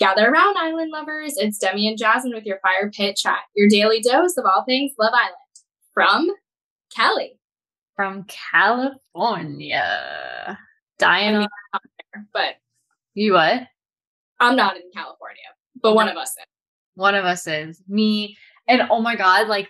Gather 0.00 0.28
around, 0.28 0.56
island 0.56 0.90
lovers. 0.90 1.34
It's 1.36 1.58
Demi 1.58 1.88
and 1.88 1.96
Jasmine 1.96 2.34
with 2.34 2.44
your 2.44 2.58
fire 2.60 2.90
pit 2.90 3.16
chat, 3.16 3.38
your 3.54 3.68
daily 3.68 4.00
dose 4.00 4.36
of 4.36 4.44
all 4.44 4.64
things 4.64 4.92
Love 4.98 5.12
Island. 5.14 5.34
From 5.92 6.30
Kelly. 6.94 7.38
From 7.94 8.24
California. 8.24 9.78
Diana. 10.98 11.36
I 11.36 11.40
mean, 11.40 11.48
I'm 11.72 11.80
there, 12.12 12.26
but 12.32 12.54
you 13.14 13.34
what? 13.34 13.68
I'm 14.40 14.56
not 14.56 14.76
in 14.76 14.82
California, 14.92 15.42
but 15.80 15.94
one 15.94 16.08
of 16.08 16.16
us 16.16 16.30
is. 16.30 16.44
One 16.96 17.14
of 17.14 17.24
us 17.24 17.46
is. 17.46 17.80
Me. 17.88 18.36
And 18.66 18.82
oh 18.90 19.00
my 19.00 19.14
God, 19.14 19.46
like 19.46 19.68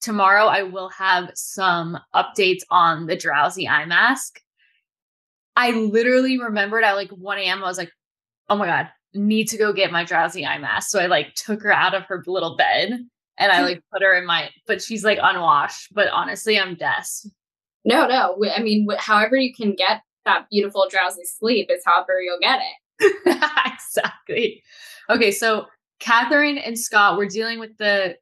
tomorrow 0.00 0.46
I 0.46 0.64
will 0.64 0.88
have 0.90 1.30
some 1.34 1.98
updates 2.14 2.62
on 2.70 3.06
the 3.06 3.16
drowsy 3.16 3.68
eye 3.68 3.86
mask. 3.86 4.40
I 5.54 5.70
literally 5.72 6.40
remembered 6.40 6.82
at 6.84 6.94
like 6.94 7.10
1 7.10 7.38
a.m. 7.38 7.62
I 7.62 7.66
was 7.66 7.78
like, 7.78 7.92
oh 8.48 8.56
my 8.56 8.66
God, 8.66 8.88
need 9.14 9.48
to 9.48 9.56
go 9.56 9.72
get 9.72 9.92
my 9.92 10.04
drowsy 10.04 10.46
eye 10.46 10.58
mask. 10.58 10.90
So 10.90 11.00
I 11.00 11.06
like 11.06 11.34
took 11.34 11.62
her 11.62 11.72
out 11.72 11.94
of 11.94 12.04
her 12.04 12.22
little 12.26 12.56
bed 12.56 13.00
and 13.38 13.52
I 13.52 13.58
hmm. 13.58 13.64
like 13.64 13.82
put 13.92 14.02
her 14.02 14.14
in 14.16 14.26
my, 14.26 14.50
but 14.66 14.82
she's 14.82 15.04
like 15.04 15.18
unwashed. 15.20 15.92
But 15.92 16.08
honestly, 16.08 16.58
I'm 16.58 16.74
des. 16.74 17.28
No, 17.84 18.06
no. 18.06 18.36
I 18.54 18.62
mean, 18.62 18.86
however 18.98 19.36
you 19.36 19.54
can 19.54 19.74
get 19.74 20.02
that 20.24 20.46
beautiful 20.50 20.86
drowsy 20.90 21.24
sleep 21.24 21.70
is 21.70 21.82
however 21.84 22.20
you'll 22.20 22.38
get 22.38 22.60
it. 22.60 23.16
exactly. 23.72 24.62
Okay, 25.08 25.30
so 25.30 25.66
Catherine 25.98 26.58
and 26.58 26.78
Scott 26.78 27.16
were 27.16 27.26
dealing 27.26 27.58
with 27.58 27.76
the 27.78 28.16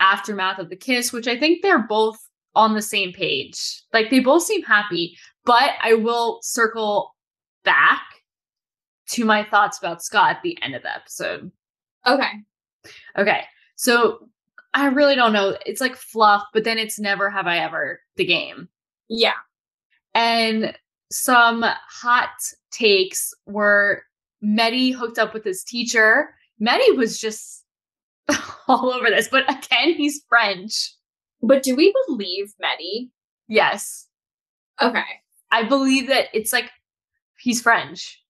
aftermath 0.00 0.58
of 0.58 0.68
the 0.68 0.76
kiss, 0.76 1.12
which 1.12 1.28
I 1.28 1.38
think 1.38 1.62
they're 1.62 1.86
both 1.86 2.18
on 2.54 2.74
the 2.74 2.82
same 2.82 3.12
page. 3.12 3.82
Like 3.92 4.10
they 4.10 4.20
both 4.20 4.42
seem 4.42 4.62
happy, 4.62 5.16
but 5.44 5.70
I 5.82 5.94
will 5.94 6.40
circle 6.42 7.14
back 7.64 8.02
to 9.10 9.24
my 9.24 9.44
thoughts 9.44 9.78
about 9.78 10.02
Scott 10.02 10.36
at 10.36 10.42
the 10.42 10.58
end 10.62 10.74
of 10.74 10.82
the 10.82 10.94
episode. 10.94 11.50
Okay. 12.06 12.30
Okay. 13.18 13.44
So 13.76 14.28
I 14.74 14.86
really 14.86 15.14
don't 15.14 15.32
know. 15.32 15.56
It's 15.64 15.80
like 15.80 15.96
fluff, 15.96 16.44
but 16.52 16.64
then 16.64 16.78
it's 16.78 16.98
never 16.98 17.30
have 17.30 17.46
I 17.46 17.58
ever 17.58 18.00
the 18.16 18.24
game. 18.24 18.68
Yeah. 19.08 19.32
And 20.14 20.76
some 21.10 21.64
hot 21.88 22.30
takes 22.70 23.32
were 23.46 24.02
Mehdi 24.44 24.94
hooked 24.94 25.18
up 25.18 25.34
with 25.34 25.44
his 25.44 25.62
teacher. 25.62 26.34
Mehdi 26.60 26.96
was 26.96 27.18
just 27.18 27.64
all 28.68 28.92
over 28.92 29.08
this, 29.08 29.28
but 29.28 29.44
again, 29.50 29.94
he's 29.94 30.22
French. 30.28 30.92
But 31.42 31.62
do 31.62 31.76
we 31.76 31.94
believe 32.06 32.52
Mehdi? 32.62 33.10
Yes. 33.48 34.06
Okay. 34.80 35.04
I 35.50 35.62
believe 35.62 36.08
that 36.08 36.26
it's 36.34 36.52
like 36.52 36.70
he's 37.38 37.62
French. 37.62 38.22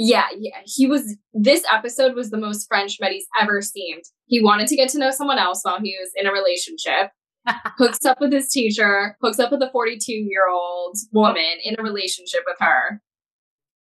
Yeah, 0.00 0.26
yeah. 0.38 0.60
He 0.64 0.86
was 0.86 1.16
this 1.34 1.64
episode 1.72 2.14
was 2.14 2.30
the 2.30 2.38
most 2.38 2.68
French 2.68 2.98
Mehdi's 3.00 3.26
ever 3.40 3.60
seemed. 3.60 4.04
He 4.26 4.40
wanted 4.40 4.68
to 4.68 4.76
get 4.76 4.88
to 4.90 4.98
know 4.98 5.10
someone 5.10 5.38
else 5.38 5.60
while 5.62 5.80
he 5.80 5.96
was 6.00 6.10
in 6.14 6.26
a 6.26 6.32
relationship. 6.32 7.10
hooks 7.78 8.04
up 8.04 8.20
with 8.20 8.32
his 8.32 8.48
teacher, 8.48 9.16
hooks 9.20 9.38
up 9.38 9.50
with 9.50 9.62
a 9.62 9.70
42 9.70 10.12
year 10.12 10.48
old 10.48 10.96
woman 11.12 11.58
in 11.64 11.76
a 11.78 11.82
relationship 11.82 12.42
with 12.46 12.56
her. 12.60 13.00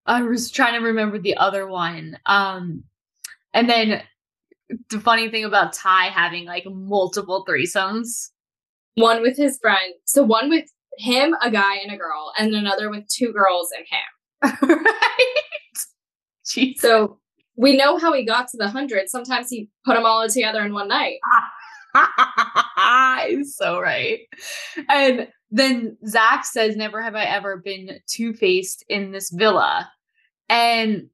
I 0.05 0.23
was 0.23 0.49
trying 0.49 0.79
to 0.79 0.85
remember 0.85 1.19
the 1.19 1.37
other 1.37 1.67
one. 1.67 2.17
Um, 2.25 2.83
and 3.53 3.69
then 3.69 4.01
the 4.89 4.99
funny 4.99 5.29
thing 5.29 5.43
about 5.43 5.73
Ty 5.73 6.05
having 6.05 6.45
like 6.45 6.65
multiple 6.65 7.45
threesomes. 7.47 8.29
One 8.95 9.21
with 9.21 9.37
his 9.37 9.59
friend. 9.59 9.93
So 10.05 10.23
one 10.23 10.49
with 10.49 10.65
him, 10.97 11.35
a 11.41 11.51
guy 11.51 11.75
and 11.75 11.93
a 11.93 11.97
girl, 11.97 12.33
and 12.39 12.53
another 12.55 12.89
with 12.89 13.07
two 13.07 13.31
girls 13.31 13.69
and 13.77 13.85
him. 13.85 14.69
right? 14.69 15.35
Jeez. 16.55 16.79
So 16.79 17.19
we 17.55 17.75
know 17.75 17.97
how 17.97 18.13
he 18.13 18.23
got 18.23 18.47
to 18.49 18.57
the 18.57 18.69
hundred. 18.69 19.09
Sometimes 19.09 19.49
he 19.49 19.69
put 19.85 19.95
them 19.95 20.05
all 20.05 20.27
together 20.29 20.61
in 20.61 20.73
one 20.73 20.87
night. 20.87 21.19
He's 23.27 23.55
so 23.55 23.79
right. 23.79 24.19
And 24.89 25.27
then 25.51 25.97
Zach 26.07 26.45
says, 26.45 26.75
Never 26.75 27.01
have 27.01 27.15
I 27.15 27.23
ever 27.23 27.57
been 27.57 27.99
two 28.07 28.33
faced 28.33 28.85
in 28.87 29.11
this 29.11 29.31
villa. 29.31 29.89
And 30.49 31.09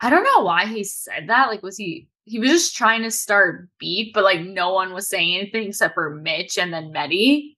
I 0.00 0.10
don't 0.10 0.24
know 0.24 0.44
why 0.44 0.66
he 0.66 0.84
said 0.84 1.28
that. 1.28 1.48
Like, 1.48 1.62
was 1.62 1.76
he, 1.76 2.08
he 2.24 2.38
was 2.38 2.50
just 2.50 2.76
trying 2.76 3.02
to 3.02 3.10
start 3.10 3.68
beat, 3.78 4.12
but 4.12 4.24
like 4.24 4.40
no 4.40 4.72
one 4.72 4.92
was 4.92 5.08
saying 5.08 5.36
anything 5.36 5.68
except 5.68 5.94
for 5.94 6.14
Mitch 6.14 6.58
and 6.58 6.72
then 6.72 6.92
Mehdi. 6.92 7.54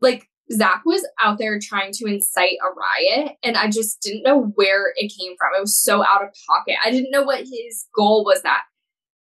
Like, 0.00 0.28
Zach 0.52 0.82
was 0.84 1.06
out 1.22 1.38
there 1.38 1.58
trying 1.58 1.92
to 1.92 2.06
incite 2.06 2.58
a 2.62 2.68
riot, 2.68 3.36
and 3.42 3.56
I 3.56 3.70
just 3.70 4.02
didn't 4.02 4.24
know 4.24 4.52
where 4.54 4.92
it 4.96 5.12
came 5.18 5.34
from. 5.38 5.50
It 5.56 5.60
was 5.60 5.76
so 5.76 6.04
out 6.04 6.22
of 6.22 6.28
pocket. 6.46 6.76
I 6.84 6.90
didn't 6.90 7.10
know 7.10 7.22
what 7.22 7.40
his 7.40 7.86
goal 7.96 8.24
was. 8.24 8.42
That 8.42 8.62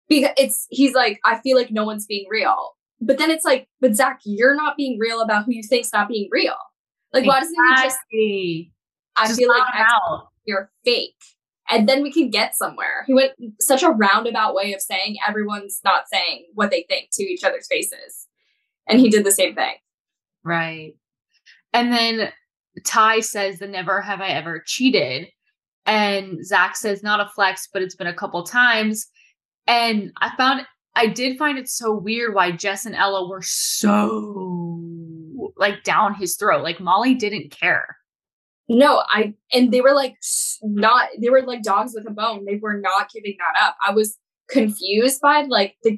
because 0.07 0.31
it's 0.37 0.67
he's 0.69 0.93
like, 0.93 1.19
I 1.25 1.39
feel 1.39 1.57
like 1.57 1.71
no 1.71 1.85
one's 1.85 2.05
being 2.05 2.27
real, 2.29 2.73
but 3.01 3.17
then 3.17 3.31
it's 3.31 3.45
like, 3.45 3.67
but 3.81 3.95
Zach, 3.95 4.19
you're 4.25 4.55
not 4.55 4.77
being 4.77 4.99
real 4.99 5.21
about 5.21 5.45
who 5.45 5.53
you 5.53 5.63
think's 5.63 5.91
not 5.91 6.07
being 6.07 6.29
real. 6.31 6.55
Like, 7.13 7.23
exactly. 7.23 7.27
why 7.27 7.39
doesn't 7.39 7.99
he 8.09 8.63
just? 8.63 8.73
I 9.19 9.27
just 9.27 9.39
feel 9.39 9.49
like 9.49 9.63
you're 10.45 10.69
fake, 10.85 11.15
and 11.67 11.89
then 11.89 12.03
we 12.03 12.11
can 12.11 12.29
get 12.29 12.55
somewhere. 12.55 13.05
He 13.07 13.15
went 13.15 13.31
such 13.59 13.81
a 13.81 13.89
roundabout 13.89 14.53
way 14.53 14.73
of 14.73 14.81
saying 14.81 15.15
everyone's 15.27 15.81
not 15.83 16.03
saying 16.13 16.45
what 16.53 16.69
they 16.69 16.85
think 16.87 17.09
to 17.13 17.23
each 17.23 17.43
other's 17.43 17.67
faces, 17.67 18.27
and 18.87 18.99
he 18.99 19.09
did 19.09 19.25
the 19.25 19.31
same 19.31 19.55
thing. 19.55 19.73
Right. 20.43 20.93
And 21.77 21.93
then 21.93 22.31
Ty 22.83 23.19
says 23.19 23.59
the 23.59 23.67
never 23.67 24.01
have 24.01 24.19
I 24.19 24.29
ever 24.29 24.63
cheated. 24.65 25.27
And 25.85 26.43
Zach 26.43 26.75
says 26.75 27.03
not 27.03 27.19
a 27.19 27.29
flex, 27.35 27.69
but 27.71 27.83
it's 27.83 27.95
been 27.95 28.07
a 28.07 28.15
couple 28.15 28.41
times. 28.43 29.05
And 29.67 30.11
I 30.19 30.35
found 30.35 30.65
I 30.95 31.05
did 31.05 31.37
find 31.37 31.59
it 31.59 31.69
so 31.69 31.93
weird 31.93 32.33
why 32.33 32.49
Jess 32.49 32.87
and 32.87 32.95
Ella 32.95 33.29
were 33.29 33.43
so 33.43 34.81
like 35.55 35.83
down 35.83 36.15
his 36.15 36.35
throat. 36.35 36.63
Like 36.63 36.79
Molly 36.79 37.13
didn't 37.13 37.51
care. 37.51 37.95
No, 38.67 39.03
I 39.09 39.35
and 39.53 39.71
they 39.71 39.81
were 39.81 39.93
like 39.93 40.15
not 40.63 41.09
they 41.21 41.29
were 41.29 41.43
like 41.43 41.61
dogs 41.61 41.93
with 41.93 42.07
a 42.07 42.11
bone. 42.11 42.45
They 42.45 42.57
were 42.57 42.79
not 42.79 43.11
giving 43.11 43.37
that 43.37 43.67
up. 43.67 43.75
I 43.87 43.91
was 43.91 44.17
confused 44.49 45.21
by 45.21 45.43
like 45.43 45.75
the 45.83 45.95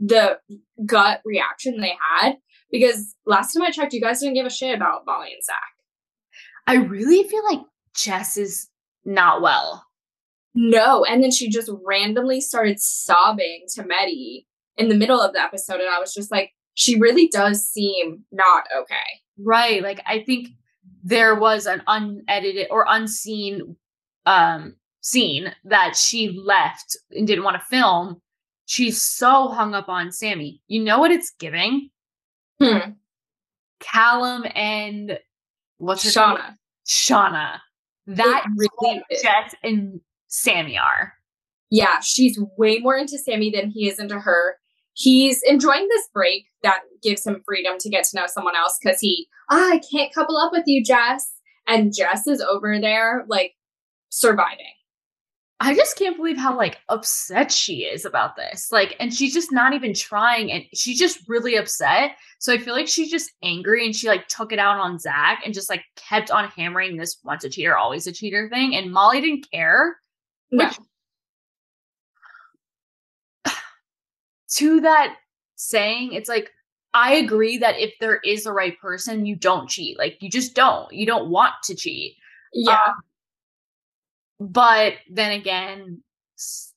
the 0.00 0.38
gut 0.86 1.20
reaction 1.26 1.82
they 1.82 1.98
had 2.10 2.36
because 2.70 3.14
last 3.26 3.52
time 3.52 3.62
I 3.62 3.70
checked, 3.70 3.92
you 3.92 4.00
guys 4.00 4.20
didn't 4.20 4.34
give 4.34 4.46
a 4.46 4.50
shit 4.50 4.74
about 4.74 5.04
Molly 5.06 5.32
and 5.32 5.42
Zach. 5.42 5.56
I 6.66 6.76
really 6.76 7.28
feel 7.28 7.44
like 7.44 7.60
Jess 7.94 8.36
is 8.36 8.68
not 9.04 9.40
well. 9.40 9.84
No. 10.54 11.04
And 11.04 11.22
then 11.22 11.30
she 11.30 11.48
just 11.48 11.70
randomly 11.84 12.40
started 12.40 12.80
sobbing 12.80 13.64
to 13.74 13.82
Mehdi 13.82 14.46
in 14.76 14.88
the 14.88 14.96
middle 14.96 15.20
of 15.20 15.32
the 15.32 15.40
episode. 15.40 15.80
And 15.80 15.88
I 15.88 16.00
was 16.00 16.12
just 16.12 16.30
like, 16.30 16.52
she 16.74 16.98
really 16.98 17.28
does 17.28 17.66
seem 17.66 18.24
not 18.32 18.64
okay. 18.76 18.96
Right. 19.38 19.82
Like, 19.82 20.02
I 20.06 20.22
think 20.24 20.48
there 21.02 21.34
was 21.34 21.66
an 21.66 21.82
unedited 21.86 22.66
or 22.70 22.84
unseen 22.88 23.76
um, 24.24 24.74
scene 25.00 25.54
that 25.64 25.96
she 25.96 26.30
left 26.30 26.96
and 27.10 27.26
didn't 27.26 27.44
want 27.44 27.60
to 27.60 27.66
film. 27.66 28.20
She's 28.64 29.00
so 29.00 29.48
hung 29.48 29.74
up 29.74 29.88
on 29.88 30.10
Sammy. 30.10 30.60
You 30.66 30.82
know 30.82 30.98
what 30.98 31.12
it's 31.12 31.32
giving? 31.38 31.90
Hmm. 32.60 32.92
Callum 33.80 34.44
and 34.54 35.18
what's 35.78 36.04
her 36.04 36.10
Shaughna. 36.10 36.48
Name? 36.48 36.56
Shaughna. 36.86 37.60
That 38.06 38.46
really 38.56 39.02
Jess 39.10 39.54
and 39.62 40.00
Sammy 40.28 40.78
are. 40.78 41.12
Yeah, 41.70 42.00
she's 42.00 42.38
way 42.56 42.78
more 42.78 42.96
into 42.96 43.18
Sammy 43.18 43.50
than 43.50 43.70
he 43.70 43.88
is 43.88 43.98
into 43.98 44.20
her. 44.20 44.56
He's 44.94 45.42
enjoying 45.42 45.88
this 45.88 46.08
break 46.14 46.46
that 46.62 46.80
gives 47.02 47.26
him 47.26 47.42
freedom 47.44 47.76
to 47.80 47.90
get 47.90 48.04
to 48.04 48.16
know 48.16 48.26
someone 48.26 48.56
else 48.56 48.78
because 48.82 49.00
he, 49.00 49.28
ah, 49.50 49.72
I 49.72 49.80
can't 49.92 50.14
couple 50.14 50.38
up 50.38 50.52
with 50.52 50.64
you, 50.66 50.82
Jess. 50.82 51.32
And 51.66 51.92
Jess 51.94 52.26
is 52.26 52.40
over 52.40 52.80
there, 52.80 53.24
like, 53.28 53.54
surviving. 54.08 54.72
I 55.58 55.74
just 55.74 55.96
can't 55.96 56.16
believe 56.16 56.36
how 56.36 56.54
like 56.56 56.78
upset 56.90 57.50
she 57.50 57.84
is 57.84 58.04
about 58.04 58.36
this. 58.36 58.70
Like, 58.70 58.94
and 59.00 59.12
she's 59.12 59.32
just 59.32 59.52
not 59.52 59.72
even 59.72 59.94
trying, 59.94 60.52
and 60.52 60.64
she's 60.74 60.98
just 60.98 61.26
really 61.28 61.56
upset. 61.56 62.12
So 62.38 62.52
I 62.52 62.58
feel 62.58 62.74
like 62.74 62.88
she's 62.88 63.10
just 63.10 63.32
angry, 63.42 63.86
and 63.86 63.96
she 63.96 64.08
like 64.08 64.28
took 64.28 64.52
it 64.52 64.58
out 64.58 64.78
on 64.78 64.98
Zach 64.98 65.42
and 65.44 65.54
just 65.54 65.70
like 65.70 65.82
kept 65.96 66.30
on 66.30 66.48
hammering 66.48 66.96
this 66.96 67.18
once 67.24 67.44
a 67.44 67.48
cheater, 67.48 67.76
always 67.76 68.06
a 68.06 68.12
cheater 68.12 68.50
thing. 68.50 68.76
And 68.76 68.92
Molly 68.92 69.20
didn't 69.22 69.50
care. 69.50 69.96
No. 70.52 70.66
Which, 70.66 70.78
to 74.56 74.80
that 74.82 75.16
saying, 75.54 76.12
it's 76.12 76.28
like 76.28 76.50
I 76.92 77.14
agree 77.14 77.58
that 77.58 77.78
if 77.78 77.94
there 78.00 78.16
is 78.18 78.44
the 78.44 78.52
right 78.52 78.78
person, 78.78 79.26
you 79.26 79.36
don't 79.36 79.68
cheat. 79.68 79.98
Like 79.98 80.16
you 80.20 80.30
just 80.30 80.54
don't. 80.54 80.92
You 80.92 81.06
don't 81.06 81.30
want 81.30 81.54
to 81.64 81.74
cheat. 81.74 82.16
Yeah. 82.52 82.72
Um, 82.88 82.94
but 84.40 84.94
then 85.10 85.32
again, 85.32 86.02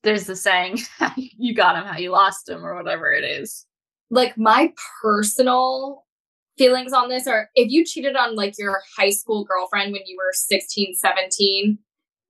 there's 0.03 0.25
the 0.25 0.35
saying, 0.35 0.79
you 1.15 1.53
got 1.53 1.75
him 1.75 1.85
how 1.85 1.97
you 1.97 2.11
lost 2.11 2.47
him, 2.47 2.65
or 2.65 2.75
whatever 2.75 3.11
it 3.11 3.23
is. 3.23 3.65
Like, 4.09 4.37
my 4.37 4.73
personal 5.01 6.05
feelings 6.57 6.93
on 6.93 7.09
this 7.09 7.25
are 7.25 7.49
if 7.55 7.71
you 7.71 7.85
cheated 7.85 8.15
on 8.15 8.35
like 8.35 8.53
your 8.57 8.81
high 8.97 9.09
school 9.11 9.45
girlfriend 9.45 9.93
when 9.93 10.01
you 10.05 10.17
were 10.17 10.31
16, 10.33 10.95
17. 10.95 11.79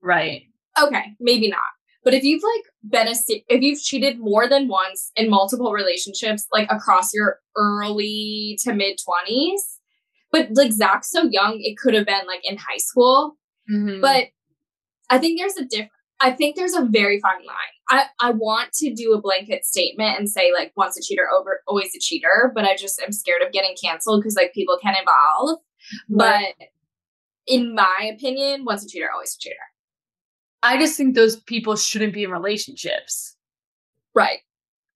Right. 0.02 0.42
Okay, 0.80 1.16
maybe 1.18 1.48
not. 1.48 1.60
But 2.02 2.14
if 2.14 2.24
you've 2.24 2.42
like 2.42 2.90
been 2.90 3.08
a 3.08 3.14
if 3.48 3.60
you've 3.60 3.82
cheated 3.82 4.18
more 4.18 4.48
than 4.48 4.68
once 4.68 5.10
in 5.16 5.28
multiple 5.28 5.72
relationships, 5.72 6.46
like 6.52 6.70
across 6.70 7.12
your 7.12 7.40
early 7.56 8.58
to 8.62 8.72
mid 8.72 8.98
twenties, 9.04 9.62
but 10.32 10.48
like 10.52 10.72
Zach's 10.72 11.10
so 11.10 11.24
young, 11.24 11.58
it 11.60 11.76
could 11.76 11.92
have 11.92 12.06
been 12.06 12.26
like 12.26 12.40
in 12.44 12.56
high 12.56 12.78
school. 12.78 13.36
Mm-hmm. 13.70 14.00
But 14.00 14.28
I 15.10 15.18
think 15.18 15.38
there's 15.38 15.56
a 15.56 15.64
different. 15.64 15.92
I 16.22 16.30
think 16.32 16.54
there's 16.54 16.74
a 16.74 16.84
very 16.84 17.18
fine 17.20 17.44
line. 17.46 17.56
I, 17.88 18.04
I 18.20 18.30
want 18.32 18.72
to 18.74 18.92
do 18.92 19.14
a 19.14 19.20
blanket 19.20 19.64
statement 19.64 20.18
and 20.18 20.28
say 20.28 20.52
like 20.52 20.70
once 20.76 20.98
a 20.98 21.02
cheater 21.02 21.26
over 21.30 21.62
always 21.66 21.94
a 21.96 21.98
cheater, 21.98 22.52
but 22.54 22.64
I 22.64 22.76
just 22.76 23.00
am 23.00 23.10
scared 23.10 23.40
of 23.42 23.52
getting 23.52 23.74
canceled 23.82 24.20
because 24.20 24.36
like 24.36 24.52
people 24.52 24.78
can 24.82 24.94
evolve. 25.00 25.60
Right. 26.10 26.54
But 26.58 26.66
in 27.46 27.74
my 27.74 28.10
opinion, 28.14 28.66
once 28.66 28.84
a 28.84 28.88
cheater, 28.88 29.08
always 29.12 29.34
a 29.34 29.38
cheater. 29.42 29.56
I 30.62 30.78
just 30.78 30.96
think 30.96 31.14
those 31.14 31.36
people 31.36 31.74
shouldn't 31.74 32.12
be 32.12 32.22
in 32.22 32.30
relationships. 32.30 33.34
Right. 34.14 34.40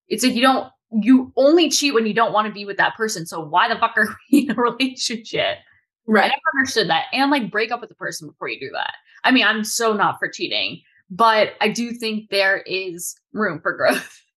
It's 0.09 0.23
like 0.23 0.35
you 0.35 0.43
don't 0.43 0.71
you 1.03 1.33
only 1.37 1.71
cheat 1.71 1.95
when 1.95 2.07
you 2.07 2.15
don't 2.15 2.33
want 2.33 2.47
to 2.47 2.53
be 2.53 2.65
with 2.65 2.77
that 2.77 2.95
person. 2.97 3.27
So 3.27 3.41
why 3.41 3.69
the 3.69 3.79
fuck 3.79 3.97
are 3.97 4.09
we 4.33 4.41
in 4.41 4.51
a 4.51 4.55
relationship? 4.55 5.59
Right. 6.07 6.25
I 6.25 6.29
never 6.29 6.59
understood 6.59 6.91
that. 6.91 7.07
And 7.13 7.31
like 7.31 7.51
break 7.51 7.73
up 7.73 7.81
with 7.81 7.89
the 7.89 7.97
person 7.97 8.29
before 8.29 8.49
you 8.49 8.61
do 8.61 8.71
that. 8.75 8.93
I 9.25 9.31
mean, 9.31 9.45
I'm 9.45 9.65
so 9.65 9.95
not 9.95 10.19
for 10.19 10.29
cheating, 10.29 10.83
but 11.11 11.55
I 11.61 11.69
do 11.69 11.93
think 11.93 12.31
there 12.31 12.59
is 12.59 13.17
room 13.33 13.61
for 13.61 13.77
growth. 13.77 14.21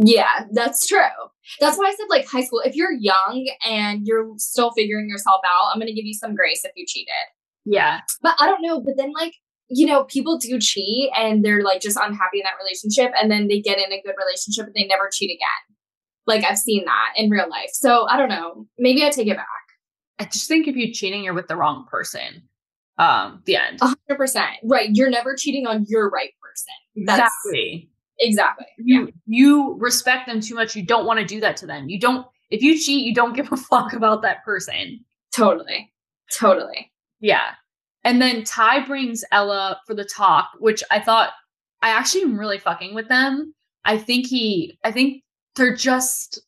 Yeah, 0.00 0.44
that's 0.52 0.86
true. 0.86 1.00
That's 1.58 1.76
why 1.76 1.86
I 1.86 1.90
said 1.90 2.06
like 2.08 2.24
high 2.24 2.44
school. 2.44 2.62
If 2.64 2.76
you're 2.76 2.92
young 2.92 3.50
and 3.66 4.06
you're 4.06 4.32
still 4.36 4.70
figuring 4.70 5.08
yourself 5.08 5.40
out, 5.44 5.72
I'm 5.72 5.80
going 5.80 5.88
to 5.88 5.92
give 5.92 6.04
you 6.04 6.14
some 6.14 6.36
grace 6.36 6.64
if 6.64 6.70
you 6.76 6.84
cheated. 6.86 7.12
Yeah. 7.64 8.00
But 8.22 8.36
I 8.38 8.46
don't 8.46 8.62
know. 8.62 8.80
But 8.80 8.94
then, 8.96 9.12
like, 9.12 9.34
you 9.68 9.86
know, 9.86 10.04
people 10.04 10.38
do 10.38 10.60
cheat 10.60 11.10
and 11.18 11.44
they're 11.44 11.64
like 11.64 11.80
just 11.80 11.96
unhappy 11.96 12.38
in 12.38 12.44
that 12.44 12.62
relationship. 12.62 13.12
And 13.20 13.28
then 13.28 13.48
they 13.48 13.60
get 13.60 13.78
in 13.78 13.92
a 13.92 14.00
good 14.00 14.14
relationship 14.16 14.66
and 14.66 14.74
they 14.76 14.86
never 14.86 15.10
cheat 15.12 15.30
again. 15.30 15.76
Like, 16.28 16.44
I've 16.44 16.58
seen 16.58 16.84
that 16.84 17.14
in 17.16 17.28
real 17.28 17.50
life. 17.50 17.70
So 17.72 18.06
I 18.08 18.16
don't 18.16 18.28
know. 18.28 18.68
Maybe 18.78 19.04
I 19.04 19.10
take 19.10 19.26
it 19.26 19.36
back. 19.36 19.46
I 20.20 20.24
just 20.26 20.46
think 20.46 20.68
if 20.68 20.76
you're 20.76 20.92
cheating, 20.92 21.24
you're 21.24 21.34
with 21.34 21.48
the 21.48 21.56
wrong 21.56 21.86
person. 21.90 22.48
Um, 22.98 23.42
the 23.46 23.56
end. 23.56 23.80
100%. 23.80 24.46
Right. 24.64 24.90
You're 24.92 25.10
never 25.10 25.36
cheating 25.36 25.66
on 25.66 25.86
your 25.88 26.10
right 26.10 26.32
person. 26.42 27.06
That's, 27.06 27.32
exactly. 27.44 27.90
Exactly. 28.20 28.66
You 28.78 29.06
yeah. 29.06 29.10
you 29.26 29.76
respect 29.78 30.26
them 30.26 30.40
too 30.40 30.54
much. 30.54 30.74
You 30.74 30.84
don't 30.84 31.06
want 31.06 31.20
to 31.20 31.24
do 31.24 31.40
that 31.40 31.56
to 31.58 31.66
them. 31.66 31.88
You 31.88 32.00
don't 32.00 32.26
if 32.50 32.62
you 32.62 32.78
cheat, 32.78 33.06
you 33.06 33.14
don't 33.14 33.32
give 33.36 33.52
a 33.52 33.56
fuck 33.56 33.92
about 33.92 34.22
that 34.22 34.44
person. 34.44 35.04
Totally. 35.34 35.92
Totally. 36.32 36.92
Yeah. 37.20 37.50
And 38.04 38.20
then 38.20 38.44
ty 38.44 38.84
brings 38.84 39.24
Ella 39.32 39.80
for 39.86 39.94
the 39.94 40.04
talk, 40.04 40.48
which 40.58 40.82
I 40.90 41.00
thought 41.00 41.30
I 41.82 41.90
actually 41.90 42.22
am 42.22 42.38
really 42.38 42.58
fucking 42.58 42.94
with 42.94 43.08
them. 43.08 43.54
I 43.84 43.98
think 43.98 44.26
he 44.26 44.78
I 44.84 44.90
think 44.90 45.22
they're 45.54 45.76
just 45.76 46.40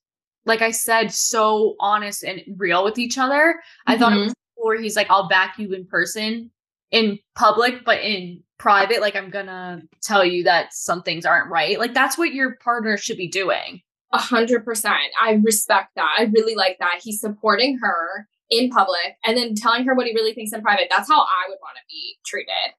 like 0.47 0.63
I 0.63 0.71
said, 0.71 1.13
so 1.13 1.77
honest 1.81 2.25
and 2.25 2.41
real 2.57 2.83
with 2.83 2.99
each 2.99 3.19
other. 3.19 3.55
Mm-hmm. 3.55 3.93
I 3.93 3.99
thought 3.99 4.13
it 4.13 4.17
mm-hmm. 4.17 4.25
was 4.25 4.35
where 4.67 4.81
he's 4.81 4.97
like, 4.97 5.11
I'll 5.11 5.29
back 5.29 5.59
you 5.59 5.73
in 5.73 5.87
person 5.87 6.51
in 6.91 7.19
public, 7.35 7.85
but 7.85 8.01
in 8.01 8.43
private, 8.59 9.01
like 9.01 9.17
I'm 9.17 9.31
gonna 9.31 9.83
tell 10.03 10.25
you 10.25 10.45
that 10.45 10.75
some 10.75 11.03
things 11.03 11.25
aren't 11.25 11.51
right. 11.51 11.79
Like 11.79 11.95
that's 11.95 12.19
what 12.19 12.35
your 12.35 12.57
partner 12.57 12.97
should 12.97 13.17
be 13.17 13.29
doing. 13.29 13.81
A 14.13 14.19
hundred 14.19 14.65
percent. 14.65 14.97
I 15.23 15.35
respect 15.45 15.91
that. 15.97 16.17
I 16.19 16.25
really 16.35 16.57
like 16.57 16.79
that. 16.81 17.01
He's 17.03 17.21
supporting 17.21 17.79
her 17.79 18.29
in 18.51 18.69
public 18.69 19.17
and 19.25 19.37
then 19.37 19.55
telling 19.55 19.85
her 19.85 19.95
what 19.95 20.07
he 20.07 20.15
really 20.15 20.35
thinks 20.35 20.53
in 20.53 20.63
private. 20.63 20.89
That's 20.91 21.09
how 21.09 21.21
I 21.21 21.49
would 21.49 21.59
want 21.63 21.77
to 21.77 21.83
be 21.89 22.19
treated 22.27 22.75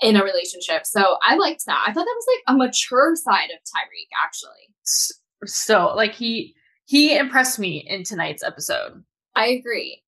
in 0.00 0.16
a 0.16 0.22
relationship. 0.22 0.86
So 0.86 1.16
I 1.26 1.36
liked 1.36 1.64
that. 1.66 1.84
I 1.86 1.92
thought 1.92 2.04
that 2.04 2.16
was 2.16 2.26
like 2.28 2.54
a 2.54 2.58
mature 2.58 3.16
side 3.16 3.50
of 3.50 3.58
Tyrique, 3.60 4.14
actually. 4.22 4.74
So 5.46 5.94
like 5.94 6.12
he 6.12 6.54
he 6.84 7.16
impressed 7.16 7.58
me 7.58 7.84
in 7.88 8.04
tonight's 8.04 8.42
episode. 8.42 9.02
I 9.34 9.46
agree. 9.48 10.02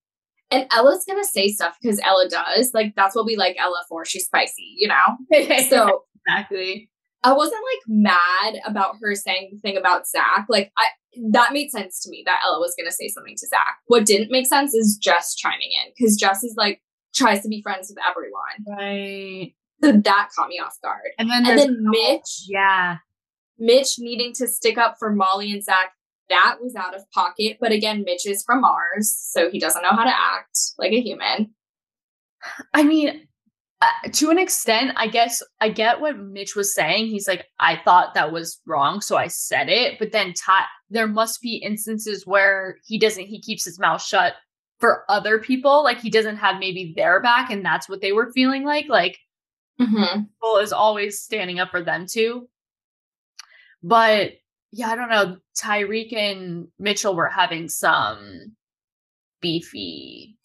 And 0.50 0.67
Ella's 0.73 1.05
gonna 1.06 1.25
say 1.25 1.49
stuff 1.49 1.76
because 1.81 2.00
Ella 2.05 2.29
does. 2.29 2.73
Like 2.75 2.94
that's 2.97 3.14
what 3.14 3.26
we 3.26 3.37
like 3.37 3.56
Ella 3.58 3.82
for. 3.88 4.05
She's 4.05 4.25
spicy, 4.25 4.75
you 4.76 4.88
know? 4.88 5.17
so 5.69 6.05
exactly. 6.26 6.91
I 7.23 7.32
wasn't 7.32 7.62
like 7.62 7.82
mad 7.87 8.61
about 8.67 8.97
her 9.00 9.14
saying 9.14 9.50
the 9.52 9.61
thing 9.61 9.76
about 9.76 10.08
Zach. 10.08 10.47
Like 10.49 10.73
I 10.76 10.87
that 11.31 11.52
made 11.52 11.70
sense 11.70 12.00
to 12.02 12.11
me 12.11 12.23
that 12.26 12.41
Ella 12.44 12.58
was 12.58 12.75
gonna 12.79 12.93
say 12.93 13.08
something 13.08 13.37
to 13.37 13.47
Zach. 13.47 13.79
What 13.87 14.06
didn't 14.06 14.31
make 14.31 14.47
sense 14.47 14.75
is 14.75 14.99
Jess 15.00 15.35
chiming 15.35 15.70
in 15.85 15.93
because 15.97 16.17
Jess 16.17 16.43
is 16.43 16.55
like 16.56 16.81
tries 17.14 17.43
to 17.43 17.49
be 17.49 17.62
friends 17.62 17.91
with 17.91 17.99
everyone. 18.05 18.79
Right. 18.79 19.55
So 19.82 19.93
that 19.93 20.29
caught 20.37 20.49
me 20.49 20.58
off 20.58 20.76
guard. 20.82 21.11
And 21.19 21.31
then 21.31 21.47
and 21.47 21.58
then 21.58 21.76
Mitch. 21.81 22.47
Yeah. 22.49 22.99
Mitch 23.58 23.97
needing 23.99 24.32
to 24.35 24.49
stick 24.49 24.79
up 24.79 24.97
for 24.99 25.14
Molly 25.14 25.52
and 25.52 25.62
Zach 25.62 25.93
that 26.30 26.56
was 26.60 26.74
out 26.74 26.96
of 26.96 27.10
pocket. 27.12 27.58
But 27.60 27.72
again, 27.72 28.02
Mitch 28.04 28.26
is 28.26 28.42
from 28.42 28.62
Mars, 28.62 29.14
so 29.14 29.50
he 29.50 29.58
doesn't 29.58 29.82
know 29.82 29.90
how 29.90 30.04
to 30.04 30.10
act 30.10 30.58
like 30.78 30.92
a 30.92 31.00
human. 31.00 31.50
I 32.72 32.82
mean, 32.82 33.28
uh, 33.82 34.08
to 34.12 34.30
an 34.30 34.38
extent, 34.38 34.92
I 34.96 35.06
guess 35.06 35.42
I 35.60 35.68
get 35.68 36.00
what 36.00 36.18
Mitch 36.18 36.56
was 36.56 36.74
saying. 36.74 37.06
He's 37.06 37.28
like, 37.28 37.46
I 37.58 37.80
thought 37.84 38.14
that 38.14 38.32
was 38.32 38.60
wrong, 38.66 39.00
so 39.00 39.16
I 39.16 39.26
said 39.26 39.68
it. 39.68 39.98
But 39.98 40.12
then 40.12 40.32
Ty- 40.34 40.66
there 40.88 41.06
must 41.06 41.40
be 41.40 41.56
instances 41.56 42.26
where 42.26 42.78
he 42.84 42.98
doesn't, 42.98 43.26
he 43.26 43.40
keeps 43.40 43.64
his 43.64 43.78
mouth 43.78 44.02
shut 44.02 44.34
for 44.78 45.04
other 45.08 45.38
people. 45.38 45.84
Like 45.84 46.00
he 46.00 46.10
doesn't 46.10 46.36
have 46.36 46.58
maybe 46.58 46.92
their 46.96 47.20
back, 47.20 47.50
and 47.50 47.64
that's 47.64 47.88
what 47.88 48.00
they 48.00 48.12
were 48.12 48.32
feeling 48.32 48.64
like. 48.64 48.86
Like, 48.88 49.18
mm-hmm. 49.80 50.22
people 50.22 50.56
is 50.58 50.72
always 50.72 51.20
standing 51.20 51.58
up 51.58 51.70
for 51.70 51.82
them 51.82 52.06
too. 52.06 52.48
But 53.82 54.32
yeah, 54.72 54.90
I 54.90 54.96
don't 54.96 55.11
know. 55.11 55.37
Tyrique 55.58 56.17
and 56.17 56.69
Mitchell 56.78 57.14
were 57.14 57.28
having 57.28 57.69
some 57.69 58.56
beefy. 59.40 60.37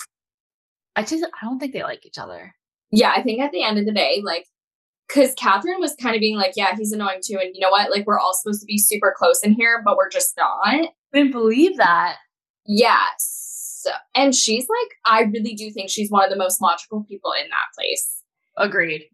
I 0.95 1.03
just 1.03 1.23
I 1.23 1.45
don't 1.45 1.59
think 1.59 1.73
they 1.73 1.83
like 1.83 2.05
each 2.05 2.17
other. 2.17 2.55
Yeah, 2.91 3.11
I 3.15 3.21
think 3.21 3.41
at 3.41 3.51
the 3.51 3.63
end 3.63 3.77
of 3.77 3.85
the 3.85 3.91
day, 3.91 4.21
like, 4.23 4.45
because 5.07 5.33
Catherine 5.35 5.79
was 5.79 5.95
kind 6.01 6.15
of 6.15 6.21
being 6.21 6.37
like, 6.37 6.53
"Yeah, 6.55 6.75
he's 6.75 6.91
annoying 6.91 7.19
too," 7.23 7.37
and 7.39 7.53
you 7.53 7.59
know 7.59 7.69
what? 7.69 7.91
Like, 7.91 8.05
we're 8.07 8.19
all 8.19 8.33
supposed 8.33 8.61
to 8.61 8.65
be 8.65 8.77
super 8.77 9.13
close 9.15 9.43
in 9.43 9.53
here, 9.53 9.81
but 9.83 9.97
we're 9.97 10.09
just 10.09 10.35
not. 10.37 10.59
I 10.63 10.89
didn't 11.13 11.31
believe 11.31 11.77
that. 11.77 12.17
Yes, 12.65 13.85
and 14.15 14.33
she's 14.33 14.67
like, 14.69 14.95
I 15.05 15.23
really 15.23 15.53
do 15.53 15.69
think 15.71 15.89
she's 15.89 16.09
one 16.09 16.23
of 16.23 16.29
the 16.29 16.35
most 16.35 16.61
logical 16.61 17.03
people 17.03 17.31
in 17.33 17.49
that 17.49 17.75
place. 17.75 18.21
Agreed. 18.57 19.05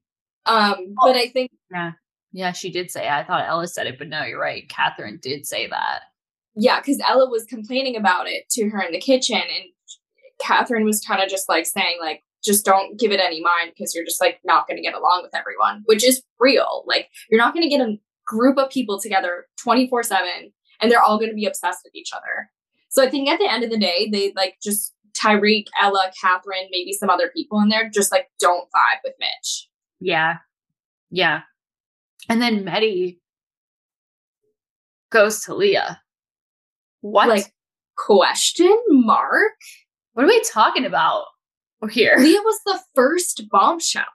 Um, 0.45 0.95
but 1.03 1.15
I 1.15 1.27
think 1.27 1.51
yeah, 1.71 1.91
yeah, 2.31 2.51
she 2.51 2.71
did 2.71 2.91
say. 2.91 3.05
It. 3.05 3.11
I 3.11 3.23
thought 3.23 3.47
Ella 3.47 3.67
said 3.67 3.87
it, 3.87 3.97
but 3.97 4.07
no, 4.07 4.23
you're 4.23 4.39
right. 4.39 4.67
Catherine 4.69 5.19
did 5.21 5.45
say 5.45 5.67
that. 5.67 6.01
Yeah, 6.55 6.79
because 6.79 7.01
Ella 7.07 7.29
was 7.29 7.45
complaining 7.45 7.95
about 7.95 8.27
it 8.27 8.49
to 8.51 8.69
her 8.69 8.81
in 8.81 8.91
the 8.91 8.99
kitchen, 8.99 9.37
and 9.37 9.69
Catherine 10.39 10.85
was 10.85 11.01
kind 11.01 11.21
of 11.23 11.29
just 11.29 11.47
like 11.47 11.65
saying, 11.65 11.97
like, 12.01 12.23
just 12.43 12.65
don't 12.65 12.99
give 12.99 13.11
it 13.11 13.19
any 13.19 13.41
mind 13.41 13.71
because 13.73 13.93
you're 13.93 14.05
just 14.05 14.21
like 14.21 14.39
not 14.43 14.67
going 14.67 14.77
to 14.77 14.83
get 14.83 14.95
along 14.95 15.21
with 15.23 15.35
everyone, 15.35 15.83
which 15.85 16.03
is 16.03 16.23
real. 16.39 16.83
Like, 16.87 17.09
you're 17.29 17.39
not 17.39 17.53
going 17.53 17.63
to 17.63 17.69
get 17.69 17.85
a 17.85 17.97
group 18.25 18.57
of 18.57 18.69
people 18.69 18.99
together 18.99 19.47
24 19.61 20.03
7 20.03 20.51
and 20.81 20.91
they're 20.91 21.01
all 21.01 21.17
going 21.17 21.29
to 21.29 21.35
be 21.35 21.45
obsessed 21.45 21.81
with 21.83 21.93
each 21.95 22.11
other. 22.13 22.49
So 22.89 23.03
I 23.03 23.09
think 23.09 23.29
at 23.29 23.39
the 23.39 23.49
end 23.49 23.63
of 23.63 23.69
the 23.69 23.77
day, 23.77 24.09
they 24.11 24.33
like 24.35 24.55
just 24.61 24.93
Tyrique, 25.13 25.67
Ella, 25.81 26.11
Catherine, 26.19 26.67
maybe 26.71 26.93
some 26.93 27.09
other 27.09 27.29
people 27.29 27.59
in 27.59 27.69
there 27.69 27.89
just 27.89 28.11
like 28.11 28.29
don't 28.39 28.67
vibe 28.75 28.99
with 29.03 29.13
Mitch. 29.19 29.69
Yeah. 29.99 30.37
Yeah. 31.09 31.41
And 32.29 32.41
then 32.41 32.63
Mehdi 32.63 33.17
goes 35.11 35.41
to 35.43 35.55
Leah. 35.55 36.01
What? 37.01 37.29
Like, 37.29 37.51
question 37.97 38.75
mark? 38.89 39.53
What 40.13 40.23
are 40.23 40.27
we 40.27 40.41
talking 40.43 40.85
about 40.85 41.25
here? 41.89 42.15
Leah 42.17 42.41
was 42.41 42.59
the 42.65 42.79
first 42.95 43.43
bombshell. 43.49 44.05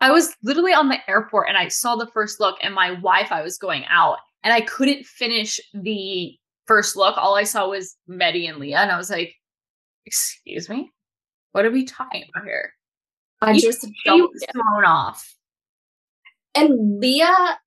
I 0.00 0.10
was 0.10 0.34
literally 0.42 0.72
on 0.72 0.88
the 0.88 0.98
airport 1.08 1.48
and 1.48 1.56
I 1.56 1.68
saw 1.68 1.94
the 1.94 2.10
first 2.12 2.40
look 2.40 2.56
and 2.62 2.74
my 2.74 2.88
Wi 2.88 3.24
Fi 3.26 3.42
was 3.42 3.58
going 3.58 3.84
out 3.88 4.18
and 4.42 4.52
I 4.52 4.60
couldn't 4.62 5.06
finish 5.06 5.60
the 5.72 6.36
first 6.66 6.96
look. 6.96 7.16
All 7.16 7.36
I 7.36 7.44
saw 7.44 7.68
was 7.68 7.96
Mehdi 8.08 8.48
and 8.48 8.58
Leah. 8.58 8.78
And 8.78 8.90
I 8.90 8.96
was 8.96 9.10
like, 9.10 9.34
excuse 10.04 10.68
me? 10.68 10.90
What 11.52 11.64
are 11.64 11.70
we 11.70 11.84
talking 11.84 12.24
about 12.28 12.46
here? 12.46 12.72
I 13.40 13.58
just 13.58 13.86
don't 14.04 14.32
thrown 14.52 14.84
off. 14.84 15.36
And 16.54 17.00
Leah 17.00 17.58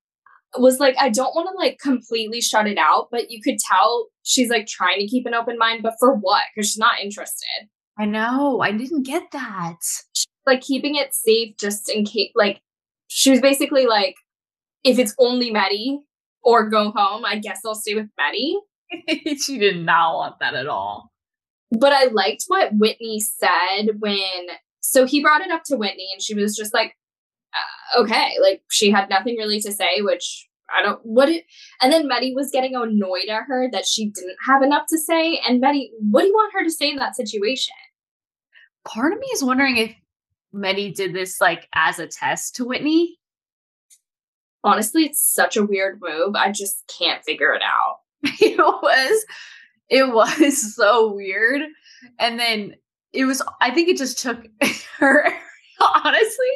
was 0.58 0.78
like, 0.78 0.96
I 0.98 1.08
don't 1.08 1.34
want 1.34 1.48
to 1.50 1.56
like 1.56 1.78
completely 1.78 2.40
shut 2.40 2.66
it 2.66 2.78
out, 2.78 3.08
but 3.10 3.30
you 3.30 3.40
could 3.42 3.58
tell 3.58 4.08
she's 4.22 4.48
like 4.48 4.66
trying 4.66 5.00
to 5.00 5.06
keep 5.06 5.26
an 5.26 5.34
open 5.34 5.58
mind, 5.58 5.82
but 5.82 5.94
for 5.98 6.14
what? 6.14 6.42
Because 6.54 6.70
she's 6.70 6.78
not 6.78 7.00
interested. 7.00 7.68
I 7.98 8.04
know. 8.04 8.60
I 8.60 8.72
didn't 8.72 9.04
get 9.04 9.30
that. 9.32 9.76
She's, 10.14 10.26
like 10.46 10.60
keeping 10.60 10.94
it 10.94 11.12
safe 11.12 11.56
just 11.58 11.90
in 11.90 12.04
case, 12.04 12.30
like, 12.34 12.60
she 13.08 13.30
was 13.30 13.40
basically 13.40 13.86
like, 13.86 14.14
if 14.84 14.98
it's 14.98 15.14
only 15.18 15.52
Mehdi 15.52 15.98
or 16.42 16.70
go 16.70 16.92
home, 16.94 17.24
I 17.24 17.38
guess 17.38 17.60
I'll 17.66 17.74
stay 17.74 17.94
with 17.94 18.08
Mehdi. 18.18 18.54
she 19.44 19.58
did 19.58 19.84
not 19.84 20.14
want 20.14 20.36
that 20.40 20.54
at 20.54 20.68
all. 20.68 21.10
But 21.72 21.92
I 21.92 22.04
liked 22.04 22.44
what 22.46 22.74
Whitney 22.74 23.18
said 23.18 23.98
when, 23.98 24.46
so 24.80 25.04
he 25.04 25.20
brought 25.20 25.40
it 25.40 25.50
up 25.50 25.62
to 25.64 25.76
Whitney 25.76 26.10
and 26.12 26.22
she 26.22 26.34
was 26.34 26.56
just 26.56 26.72
like, 26.72 26.94
uh, 27.56 28.00
okay, 28.02 28.32
like 28.42 28.62
she 28.70 28.90
had 28.90 29.08
nothing 29.08 29.36
really 29.36 29.60
to 29.60 29.72
say, 29.72 30.00
which 30.00 30.48
I 30.74 30.82
don't 30.82 31.00
what 31.04 31.28
it 31.28 31.44
and 31.80 31.92
then 31.92 32.08
Mehdi 32.08 32.34
was 32.34 32.50
getting 32.50 32.74
annoyed 32.74 33.28
at 33.28 33.44
her 33.46 33.68
that 33.70 33.86
she 33.86 34.10
didn't 34.10 34.36
have 34.46 34.62
enough 34.62 34.86
to 34.90 34.98
say. 34.98 35.40
And 35.46 35.62
Mehdi, 35.62 35.88
what 36.00 36.22
do 36.22 36.26
you 36.26 36.34
want 36.34 36.52
her 36.54 36.64
to 36.64 36.70
say 36.70 36.90
in 36.90 36.96
that 36.96 37.16
situation? 37.16 37.74
Part 38.84 39.12
of 39.12 39.18
me 39.18 39.26
is 39.32 39.44
wondering 39.44 39.76
if 39.76 39.94
Mehdi 40.54 40.94
did 40.94 41.14
this 41.14 41.40
like 41.40 41.68
as 41.74 41.98
a 41.98 42.06
test 42.06 42.56
to 42.56 42.64
Whitney. 42.64 43.18
Honestly, 44.64 45.04
it's 45.04 45.20
such 45.20 45.56
a 45.56 45.64
weird 45.64 46.00
move. 46.02 46.34
I 46.34 46.50
just 46.50 46.82
can't 46.98 47.24
figure 47.24 47.52
it 47.52 47.62
out. 47.62 47.98
it 48.40 48.58
was 48.58 49.26
it 49.88 50.12
was 50.12 50.74
so 50.74 51.12
weird. 51.12 51.62
And 52.18 52.38
then 52.38 52.74
it 53.12 53.24
was 53.24 53.42
I 53.60 53.70
think 53.70 53.88
it 53.88 53.98
just 53.98 54.18
took 54.18 54.46
her 54.98 55.32
honestly 55.80 56.46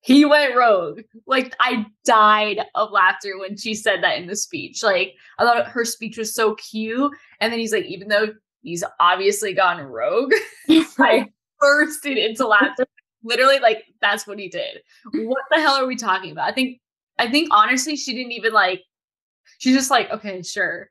he 0.00 0.24
went 0.24 0.56
rogue. 0.56 1.02
Like 1.26 1.54
I 1.60 1.86
died 2.04 2.60
of 2.74 2.90
laughter 2.90 3.38
when 3.38 3.56
she 3.56 3.74
said 3.74 4.02
that 4.02 4.18
in 4.18 4.26
the 4.26 4.36
speech. 4.36 4.82
Like 4.82 5.14
I 5.38 5.44
thought 5.44 5.68
her 5.68 5.84
speech 5.84 6.16
was 6.16 6.34
so 6.34 6.54
cute. 6.54 7.12
And 7.40 7.52
then 7.52 7.60
he's 7.60 7.72
like, 7.72 7.84
even 7.84 8.08
though 8.08 8.28
he's 8.62 8.84
obviously 8.98 9.52
gone 9.52 9.80
rogue, 9.80 10.32
I 10.70 11.26
bursted 11.60 12.16
into 12.16 12.46
laughter. 12.46 12.86
Literally, 13.22 13.58
like 13.58 13.84
that's 14.00 14.26
what 14.26 14.38
he 14.38 14.48
did. 14.48 14.80
What 15.12 15.44
the 15.50 15.60
hell 15.60 15.74
are 15.74 15.86
we 15.86 15.96
talking 15.96 16.32
about? 16.32 16.48
I 16.48 16.52
think 16.52 16.80
I 17.18 17.30
think 17.30 17.48
honestly, 17.52 17.96
she 17.96 18.14
didn't 18.14 18.32
even 18.32 18.54
like 18.54 18.82
she's 19.58 19.76
just 19.76 19.90
like, 19.90 20.10
okay, 20.10 20.42
sure. 20.42 20.88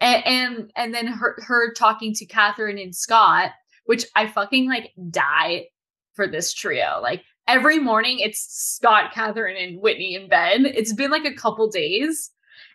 And 0.00 0.26
and, 0.26 0.72
and 0.74 0.94
then 0.94 1.06
her 1.06 1.36
her 1.46 1.72
talking 1.72 2.12
to 2.14 2.26
Catherine 2.26 2.78
and 2.78 2.94
Scott, 2.94 3.52
which 3.84 4.04
I 4.16 4.26
fucking 4.26 4.68
like 4.68 4.90
die 5.10 5.66
for 6.14 6.26
this 6.26 6.52
trio. 6.52 6.98
Like 7.00 7.22
every 7.48 7.78
morning 7.78 8.20
it's 8.20 8.46
Scott, 8.50 9.12
Catherine, 9.12 9.56
and 9.56 9.80
Whitney 9.80 10.14
in 10.14 10.28
bed. 10.28 10.60
It's 10.66 10.92
been 10.92 11.10
like 11.10 11.24
a 11.24 11.34
couple 11.34 11.68
days. 11.68 12.30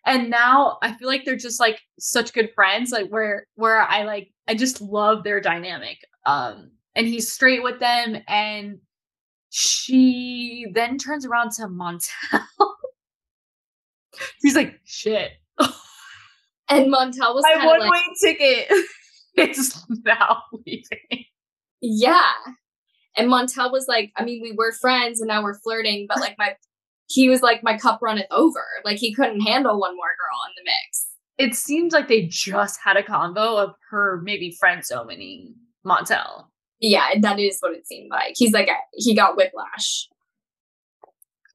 And 0.06 0.30
now 0.30 0.80
I 0.82 0.94
feel 0.94 1.08
like 1.08 1.24
they're 1.24 1.38
just 1.38 1.60
like 1.60 1.80
such 2.00 2.34
good 2.34 2.50
friends, 2.56 2.92
like 2.92 3.08
where 3.10 3.48
where 3.56 3.82
I 3.82 4.03
like 4.03 4.32
I 4.48 4.56
just 4.56 4.82
love 4.82 5.24
their 5.24 5.39
dynamic. 5.39 6.00
Um 6.25 6.72
and 6.96 7.08
he's 7.08 7.32
straight 7.32 7.63
with 7.63 7.80
them 7.80 8.18
and 8.27 8.80
she 9.50 10.65
then 10.74 10.98
turns 10.98 11.25
around 11.25 11.51
to 11.51 11.68
Montel. 11.68 12.10
he's 14.42 14.56
like, 14.56 14.80
shit. 14.84 15.32
and 16.70 16.92
Montel 16.92 17.34
was 17.34 17.44
like, 17.44 17.60
my 17.60 17.65
one 17.65 17.89
way 17.89 18.01
ticket 18.22 18.68
it's 19.36 19.86
now 20.03 20.44
leaving. 20.65 21.25
Yeah. 21.82 22.32
And 23.15 23.29
Montel 23.29 23.72
was 23.72 23.88
like, 23.88 24.12
I 24.17 24.24
mean, 24.24 24.41
we 24.41 24.51
were 24.51 24.72
friends 24.72 25.22
and 25.22 25.27
now 25.27 25.43
we're 25.43 25.60
flirting, 25.60 26.08
but 26.08 26.20
like 26.20 26.36
my 26.38 26.55
he 27.08 27.29
was 27.29 27.41
like, 27.41 27.63
my 27.63 27.77
cup 27.77 28.00
runneth 28.01 28.25
over. 28.32 28.63
Like 28.84 28.98
he 28.98 29.13
couldn't 29.13 29.41
handle 29.41 29.79
one 29.79 29.96
more 29.96 30.08
girl 30.20 30.39
in 30.48 30.53
the 30.58 30.72
mix. 30.72 31.08
It 31.38 31.55
seems 31.55 31.93
like 31.93 32.08
they 32.08 32.25
just 32.27 32.79
had 32.84 32.98
a 32.98 33.03
convo 33.03 33.63
of 33.63 33.75
her 33.89 34.22
maybe 34.24 34.55
friend 34.60 34.84
zoning 34.84 35.53
Montel. 35.86 36.46
Yeah, 36.79 37.08
that 37.22 37.39
is 37.39 37.58
what 37.60 37.74
it 37.74 37.88
seemed 37.88 38.10
like. 38.10 38.34
He's 38.36 38.51
like, 38.51 38.70
he 38.93 39.15
got 39.15 39.38
whiplash. 39.38 40.08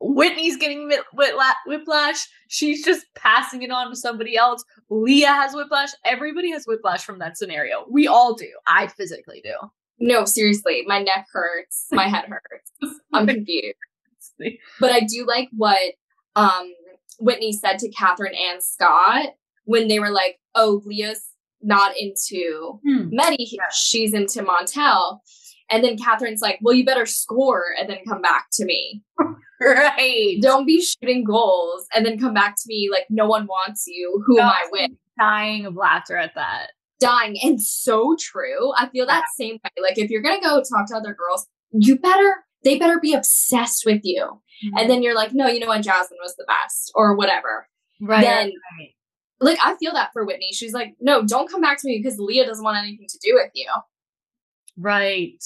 Whitney's 0.00 0.56
getting 0.56 0.90
whiplash. 1.12 2.28
She's 2.48 2.84
just 2.84 3.04
passing 3.14 3.62
it 3.62 3.70
on 3.70 3.90
to 3.90 3.96
somebody 3.96 4.36
else. 4.36 4.64
Leah 4.90 5.32
has 5.32 5.54
whiplash. 5.54 5.90
Everybody 6.04 6.52
has 6.52 6.64
whiplash 6.66 7.04
from 7.04 7.18
that 7.18 7.36
scenario. 7.36 7.84
We 7.90 8.06
all 8.06 8.34
do. 8.34 8.48
I 8.66 8.86
physically 8.86 9.40
do. 9.42 9.54
No, 10.00 10.24
seriously, 10.24 10.84
my 10.86 11.02
neck 11.02 11.26
hurts. 11.32 11.86
My 11.90 12.08
head 12.08 12.26
hurts. 12.28 13.00
I'm 13.12 13.26
confused. 13.26 13.76
But 14.80 14.92
I 14.92 15.00
do 15.00 15.26
like 15.26 15.48
what 15.56 15.94
um 16.36 16.72
Whitney 17.18 17.52
said 17.52 17.78
to 17.80 17.90
Catherine 17.90 18.34
and 18.34 18.62
Scott 18.62 19.30
when 19.64 19.88
they 19.88 19.98
were 19.98 20.10
like, 20.10 20.38
"Oh, 20.54 20.82
Leah's 20.84 21.24
not 21.60 21.96
into 21.96 22.78
hmm. 22.84 23.08
Mehdi, 23.08 23.36
yeah. 23.38 23.64
she's 23.72 24.14
into 24.14 24.42
Montel." 24.42 25.18
And 25.70 25.84
then 25.84 25.98
Catherine's 25.98 26.40
like, 26.40 26.58
"Well, 26.62 26.74
you 26.74 26.84
better 26.84 27.06
score 27.06 27.64
and 27.78 27.88
then 27.90 27.98
come 28.06 28.22
back 28.22 28.46
to 28.52 28.64
me." 28.64 29.02
right. 29.60 30.38
Don't 30.40 30.66
be 30.66 30.80
shooting 30.80 31.24
goals 31.24 31.86
and 31.94 32.06
then 32.06 32.20
come 32.20 32.34
back 32.34 32.54
to 32.54 32.62
me 32.66 32.88
like 32.92 33.06
no 33.10 33.26
one 33.26 33.46
wants 33.46 33.86
you. 33.88 34.22
Who 34.26 34.38
am 34.38 34.46
I 34.46 34.68
with? 34.70 34.92
Dying 35.18 35.66
of 35.66 35.74
laughter 35.74 36.16
at 36.16 36.36
that 36.36 36.68
dying 37.00 37.36
and 37.42 37.62
so 37.62 38.16
true. 38.18 38.72
I 38.76 38.88
feel 38.88 39.06
that 39.06 39.24
same 39.36 39.54
way. 39.54 39.82
Like 39.82 39.98
if 39.98 40.10
you're 40.10 40.22
gonna 40.22 40.40
go 40.40 40.62
talk 40.62 40.88
to 40.88 40.96
other 40.96 41.14
girls, 41.14 41.46
you 41.72 41.98
better 41.98 42.44
they 42.64 42.78
better 42.78 42.98
be 43.00 43.14
obsessed 43.14 43.84
with 43.86 44.00
you. 44.04 44.24
Mm-hmm. 44.64 44.78
And 44.78 44.90
then 44.90 45.02
you're 45.02 45.14
like, 45.14 45.32
no, 45.32 45.46
you 45.46 45.60
know 45.60 45.68
what, 45.68 45.82
Jasmine 45.82 46.18
was 46.20 46.34
the 46.36 46.44
best 46.46 46.90
or 46.94 47.14
whatever. 47.14 47.68
Right. 48.00 48.22
Then 48.22 48.46
right. 48.78 48.94
like 49.40 49.58
I 49.62 49.76
feel 49.76 49.92
that 49.92 50.10
for 50.12 50.24
Whitney. 50.24 50.50
She's 50.52 50.72
like, 50.72 50.94
no, 51.00 51.24
don't 51.24 51.50
come 51.50 51.60
back 51.60 51.80
to 51.80 51.88
me 51.88 52.00
because 52.02 52.18
Leah 52.18 52.46
doesn't 52.46 52.64
want 52.64 52.78
anything 52.78 53.06
to 53.08 53.18
do 53.22 53.34
with 53.34 53.50
you. 53.54 53.68
Right. 54.76 55.42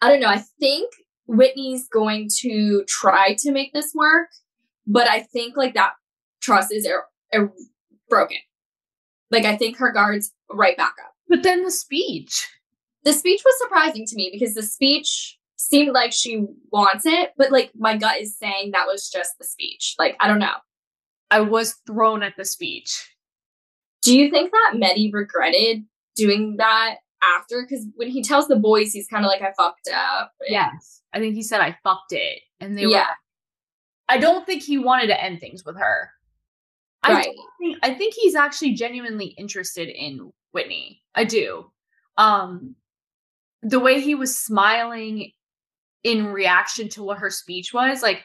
I 0.00 0.10
don't 0.10 0.20
know. 0.20 0.28
I 0.28 0.42
think 0.58 0.92
Whitney's 1.26 1.88
going 1.88 2.28
to 2.40 2.84
try 2.88 3.34
to 3.38 3.52
make 3.52 3.72
this 3.72 3.92
work, 3.94 4.28
but 4.86 5.08
I 5.08 5.20
think 5.20 5.56
like 5.56 5.74
that 5.74 5.92
trust 6.40 6.72
is 6.72 6.86
er- 6.86 7.06
er- 7.34 7.52
broken. 8.08 8.38
Like 9.32 9.44
I 9.44 9.56
think 9.56 9.78
her 9.78 9.90
guards 9.90 10.32
right 10.50 10.76
back 10.76 10.94
up. 11.04 11.14
But 11.28 11.42
then 11.42 11.64
the 11.64 11.70
speech. 11.70 12.48
The 13.04 13.12
speech 13.12 13.42
was 13.44 13.54
surprising 13.58 14.06
to 14.06 14.14
me 14.16 14.30
because 14.32 14.54
the 14.54 14.62
speech 14.62 15.38
seemed 15.56 15.92
like 15.92 16.12
she 16.12 16.46
wants 16.70 17.06
it, 17.06 17.32
but 17.36 17.50
like 17.50 17.72
my 17.74 17.96
gut 17.96 18.20
is 18.20 18.38
saying 18.38 18.70
that 18.72 18.86
was 18.86 19.10
just 19.10 19.38
the 19.38 19.44
speech. 19.44 19.96
Like 19.98 20.16
I 20.20 20.28
don't 20.28 20.38
know. 20.38 20.56
I 21.30 21.40
was 21.40 21.74
thrown 21.86 22.22
at 22.22 22.36
the 22.36 22.44
speech. 22.44 23.08
Do 24.02 24.16
you 24.16 24.30
think 24.30 24.52
that 24.52 24.74
Mehdi 24.76 25.12
regretted 25.12 25.84
doing 26.14 26.56
that 26.58 26.96
after? 27.22 27.62
Because 27.62 27.86
when 27.96 28.08
he 28.08 28.22
tells 28.22 28.48
the 28.48 28.56
boys, 28.56 28.92
he's 28.92 29.06
kind 29.06 29.24
of 29.24 29.28
like, 29.28 29.40
I 29.40 29.52
fucked 29.56 29.88
up. 29.94 30.32
Yes. 30.46 31.00
I 31.14 31.20
think 31.20 31.34
he 31.34 31.42
said 31.42 31.60
I 31.60 31.78
fucked 31.82 32.12
it. 32.12 32.40
And 32.60 32.76
they 32.76 32.82
yeah. 32.82 32.98
were 32.98 33.06
I 34.08 34.18
don't 34.18 34.44
think 34.44 34.62
he 34.62 34.76
wanted 34.76 35.06
to 35.06 35.22
end 35.22 35.40
things 35.40 35.64
with 35.64 35.78
her. 35.78 36.10
Right. 37.06 37.28
I 37.28 37.58
think, 37.58 37.78
I 37.82 37.94
think 37.94 38.14
he's 38.14 38.34
actually 38.34 38.74
genuinely 38.74 39.26
interested 39.26 39.88
in 39.88 40.32
Whitney. 40.52 41.02
I 41.14 41.24
do. 41.24 41.70
Um 42.16 42.76
the 43.62 43.80
way 43.80 44.00
he 44.00 44.14
was 44.14 44.36
smiling 44.36 45.30
in 46.02 46.26
reaction 46.26 46.88
to 46.90 47.02
what 47.02 47.18
her 47.18 47.30
speech 47.30 47.72
was, 47.72 48.02
like 48.02 48.22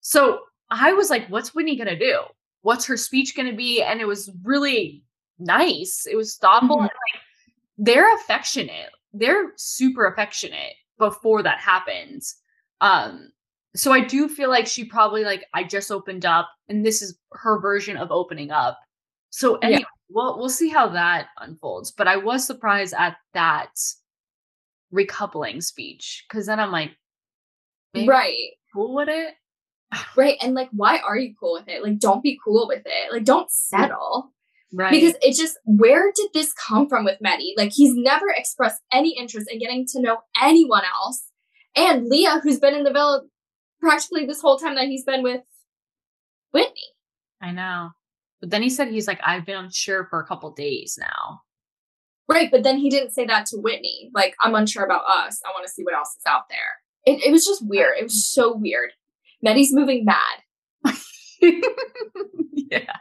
so 0.00 0.40
I 0.70 0.92
was 0.92 1.10
like, 1.10 1.28
what's 1.28 1.54
Whitney 1.54 1.76
gonna 1.76 1.98
do? 1.98 2.20
What's 2.62 2.86
her 2.86 2.96
speech 2.96 3.36
gonna 3.36 3.54
be? 3.54 3.82
And 3.82 4.00
it 4.00 4.06
was 4.06 4.30
really 4.44 5.02
nice. 5.38 6.06
It 6.10 6.16
was 6.16 6.36
thoughtful. 6.36 6.76
Mm-hmm. 6.76 6.84
like 6.84 7.22
they're 7.78 8.14
affectionate. 8.16 8.90
They're 9.12 9.52
super 9.56 10.06
affectionate 10.06 10.74
before 10.98 11.42
that 11.44 11.60
happens. 11.60 12.36
Um, 12.80 13.30
so 13.78 13.92
I 13.92 14.00
do 14.00 14.28
feel 14.28 14.50
like 14.50 14.66
she 14.66 14.84
probably 14.84 15.24
like 15.24 15.44
I 15.54 15.64
just 15.64 15.90
opened 15.90 16.24
up 16.24 16.48
and 16.68 16.84
this 16.84 17.02
is 17.02 17.18
her 17.32 17.60
version 17.60 17.96
of 17.96 18.10
opening 18.10 18.50
up. 18.50 18.78
So 19.30 19.56
anyway, 19.56 19.80
yeah. 19.80 19.86
well 20.08 20.38
we'll 20.38 20.48
see 20.48 20.68
how 20.68 20.88
that 20.88 21.28
unfolds. 21.38 21.92
But 21.92 22.08
I 22.08 22.16
was 22.16 22.46
surprised 22.46 22.94
at 22.96 23.16
that 23.34 23.70
recoupling 24.92 25.62
speech 25.62 26.24
because 26.28 26.46
then 26.46 26.60
I'm 26.60 26.72
like, 26.72 26.90
right, 27.94 28.50
cool 28.74 28.94
with 28.94 29.08
it, 29.08 29.34
right? 30.16 30.36
And 30.42 30.54
like, 30.54 30.68
why 30.72 30.98
are 30.98 31.16
you 31.16 31.34
cool 31.38 31.54
with 31.54 31.68
it? 31.68 31.82
Like, 31.82 31.98
don't 31.98 32.22
be 32.22 32.38
cool 32.44 32.66
with 32.68 32.82
it. 32.84 33.12
Like, 33.12 33.24
don't 33.24 33.50
settle. 33.50 34.32
Right. 34.72 34.90
Because 34.90 35.14
it 35.22 35.34
just, 35.34 35.56
where 35.64 36.12
did 36.14 36.28
this 36.34 36.52
come 36.52 36.88
from 36.88 37.04
with 37.04 37.18
Mehdi? 37.24 37.52
Like, 37.56 37.72
he's 37.74 37.94
never 37.94 38.26
expressed 38.28 38.82
any 38.92 39.16
interest 39.16 39.48
in 39.50 39.58
getting 39.58 39.86
to 39.92 40.02
know 40.02 40.18
anyone 40.42 40.82
else. 40.84 41.24
And 41.74 42.06
Leah, 42.06 42.40
who's 42.42 42.60
been 42.60 42.74
in 42.74 42.84
the 42.84 42.92
villa 42.92 43.22
practically 43.80 44.26
this 44.26 44.40
whole 44.40 44.58
time 44.58 44.74
that 44.76 44.88
he's 44.88 45.04
been 45.04 45.22
with 45.22 45.42
Whitney. 46.52 46.94
I 47.40 47.52
know. 47.52 47.90
But 48.40 48.50
then 48.50 48.62
he 48.62 48.70
said 48.70 48.88
he's 48.88 49.08
like, 49.08 49.20
I've 49.24 49.46
been 49.46 49.64
unsure 49.64 50.06
for 50.06 50.20
a 50.20 50.26
couple 50.26 50.50
days 50.52 50.98
now. 51.00 51.42
Right. 52.28 52.50
But 52.50 52.62
then 52.62 52.78
he 52.78 52.90
didn't 52.90 53.12
say 53.12 53.24
that 53.26 53.46
to 53.46 53.56
Whitney. 53.56 54.10
Like, 54.14 54.34
I'm 54.42 54.54
unsure 54.54 54.84
about 54.84 55.04
us. 55.08 55.40
I 55.44 55.50
want 55.50 55.66
to 55.66 55.72
see 55.72 55.82
what 55.82 55.94
else 55.94 56.14
is 56.16 56.22
out 56.26 56.48
there. 56.48 56.58
It, 57.06 57.24
it 57.24 57.32
was 57.32 57.44
just 57.44 57.66
weird. 57.66 57.96
It 57.98 58.04
was 58.04 58.28
so 58.28 58.54
weird. 58.54 58.90
Mehdi's 59.44 59.72
moving 59.72 60.04
mad. 60.04 60.94
yeah. 62.52 62.96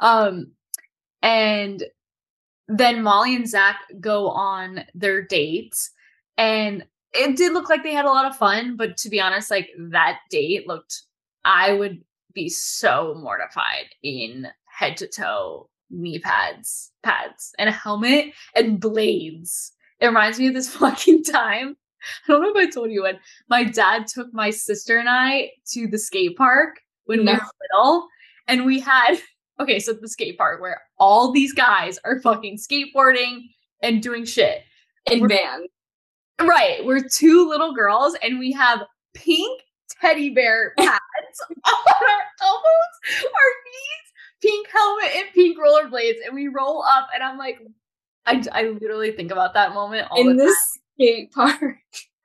Um, 0.00 0.52
and 1.22 1.84
then 2.66 3.02
Molly 3.02 3.36
and 3.36 3.48
Zach 3.48 3.80
go 4.00 4.28
on 4.28 4.84
their 4.94 5.22
dates. 5.22 5.90
And 6.36 6.84
it 7.14 7.36
did 7.36 7.52
look 7.52 7.68
like 7.68 7.82
they 7.82 7.94
had 7.94 8.04
a 8.04 8.10
lot 8.10 8.26
of 8.26 8.36
fun, 8.36 8.76
but 8.76 8.96
to 8.98 9.08
be 9.08 9.20
honest, 9.20 9.50
like 9.50 9.68
that 9.90 10.18
date 10.30 10.66
looked, 10.68 11.02
I 11.44 11.72
would 11.72 12.02
be 12.34 12.48
so 12.48 13.14
mortified 13.18 13.86
in 14.02 14.48
head 14.66 14.96
to 14.98 15.06
toe 15.08 15.68
knee 15.90 16.18
pads, 16.18 16.92
pads, 17.02 17.54
and 17.58 17.68
a 17.68 17.72
helmet 17.72 18.26
and 18.54 18.78
blades. 18.78 19.72
It 20.00 20.06
reminds 20.06 20.38
me 20.38 20.48
of 20.48 20.54
this 20.54 20.68
fucking 20.76 21.24
time 21.24 21.76
I 22.28 22.32
don't 22.32 22.42
know 22.42 22.50
if 22.50 22.56
I 22.56 22.70
told 22.70 22.92
you 22.92 23.02
when 23.02 23.18
my 23.48 23.64
dad 23.64 24.06
took 24.06 24.32
my 24.32 24.50
sister 24.50 24.98
and 24.98 25.08
I 25.08 25.50
to 25.72 25.88
the 25.88 25.98
skate 25.98 26.36
park 26.36 26.76
when 27.06 27.24
No. 27.24 27.32
we 27.32 27.38
were 27.38 27.44
little, 27.72 28.08
and 28.46 28.64
we 28.64 28.78
had 28.80 29.18
okay, 29.60 29.80
so 29.80 29.92
the 29.92 30.08
skate 30.08 30.38
park 30.38 30.60
where 30.60 30.80
all 30.98 31.32
these 31.32 31.52
guys 31.52 31.98
are 32.04 32.20
fucking 32.20 32.58
skateboarding 32.58 33.40
and 33.82 34.00
doing 34.02 34.24
shit. 34.24 34.62
In 35.10 35.20
We're- 35.20 35.36
van. 35.36 35.66
Right, 36.40 36.84
we're 36.84 37.02
two 37.02 37.48
little 37.48 37.74
girls, 37.74 38.16
and 38.22 38.38
we 38.38 38.52
have 38.52 38.82
pink 39.14 39.62
teddy 40.00 40.30
bear 40.30 40.74
pads 40.78 40.90
on 41.48 41.54
our 41.64 42.22
elbows, 42.42 43.24
our 43.24 43.50
knees, 43.64 44.12
pink 44.40 44.68
helmet, 44.72 45.10
and 45.16 45.26
pink 45.34 45.58
rollerblades, 45.58 46.24
and 46.24 46.34
we 46.34 46.48
roll 46.48 46.84
up, 46.84 47.08
and 47.14 47.22
I'm 47.22 47.38
like, 47.38 47.58
I, 48.28 48.44
I 48.52 48.62
literally 48.68 49.12
think 49.12 49.32
about 49.32 49.54
that 49.54 49.72
moment 49.72 50.08
all 50.10 50.20
in 50.20 50.36
the 50.36 50.44
this 50.44 50.78
skate 50.94 51.32
park. 51.32 51.78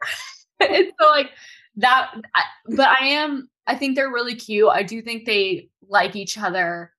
and 0.59 0.91
so 0.99 1.09
like 1.09 1.29
that 1.77 2.13
I, 2.35 2.43
but 2.75 2.87
i 2.87 3.05
am 3.05 3.49
i 3.67 3.75
think 3.75 3.95
they're 3.95 4.11
really 4.11 4.35
cute. 4.35 4.69
I 4.69 4.83
do 4.83 5.01
think 5.01 5.25
they 5.25 5.69
like 5.87 6.15
each 6.15 6.37
other. 6.37 6.91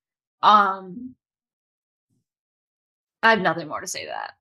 Um 0.42 1.14
i 3.22 3.30
have 3.30 3.40
nothing 3.40 3.68
more 3.68 3.80
to 3.80 3.86
say 3.86 4.04
to 4.04 4.10
that 4.10 4.32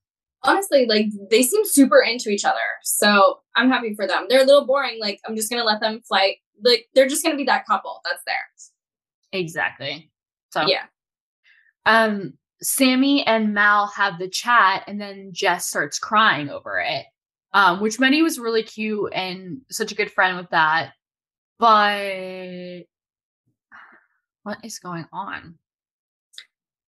Honestly, 0.45 0.85
like 0.87 1.07
they 1.31 1.41
seem 1.43 1.65
super 1.65 2.01
into 2.01 2.29
each 2.29 2.43
other. 2.45 2.57
So 2.83 3.39
I'm 3.55 3.69
happy 3.69 3.93
for 3.95 4.05
them. 4.07 4.25
They're 4.29 4.41
a 4.43 4.45
little 4.45 4.65
boring. 4.65 4.99
Like 4.99 5.19
I'm 5.27 5.35
just 5.35 5.49
gonna 5.49 5.63
let 5.63 5.79
them 5.81 6.01
fly. 6.07 6.35
Like 6.63 6.87
they're 6.95 7.07
just 7.07 7.23
gonna 7.23 7.37
be 7.37 7.45
that 7.45 7.65
couple. 7.65 8.01
That's 8.05 8.23
theirs. 8.25 8.71
exactly 9.31 10.11
so 10.51 10.67
Yeah. 10.67 10.83
um 11.87 12.33
sammy 12.61 13.25
and 13.25 13.53
mal 13.53 13.87
have 13.87 14.19
the 14.19 14.29
chat 14.29 14.83
and 14.87 15.01
then 15.01 15.31
jess 15.33 15.67
starts 15.67 15.97
crying 15.97 16.49
over 16.49 16.79
it 16.79 17.05
um 17.53 17.81
which 17.81 17.97
Mehdi 17.97 18.21
was 18.21 18.37
really 18.37 18.61
cute 18.63 19.11
and 19.13 19.61
such 19.71 19.91
a 19.91 19.95
good 19.95 20.11
friend 20.11 20.37
with 20.37 20.49
that 20.51 20.93
but 21.57 22.83
what 24.43 24.59
is 24.63 24.77
going 24.79 25.07
on 25.11 25.57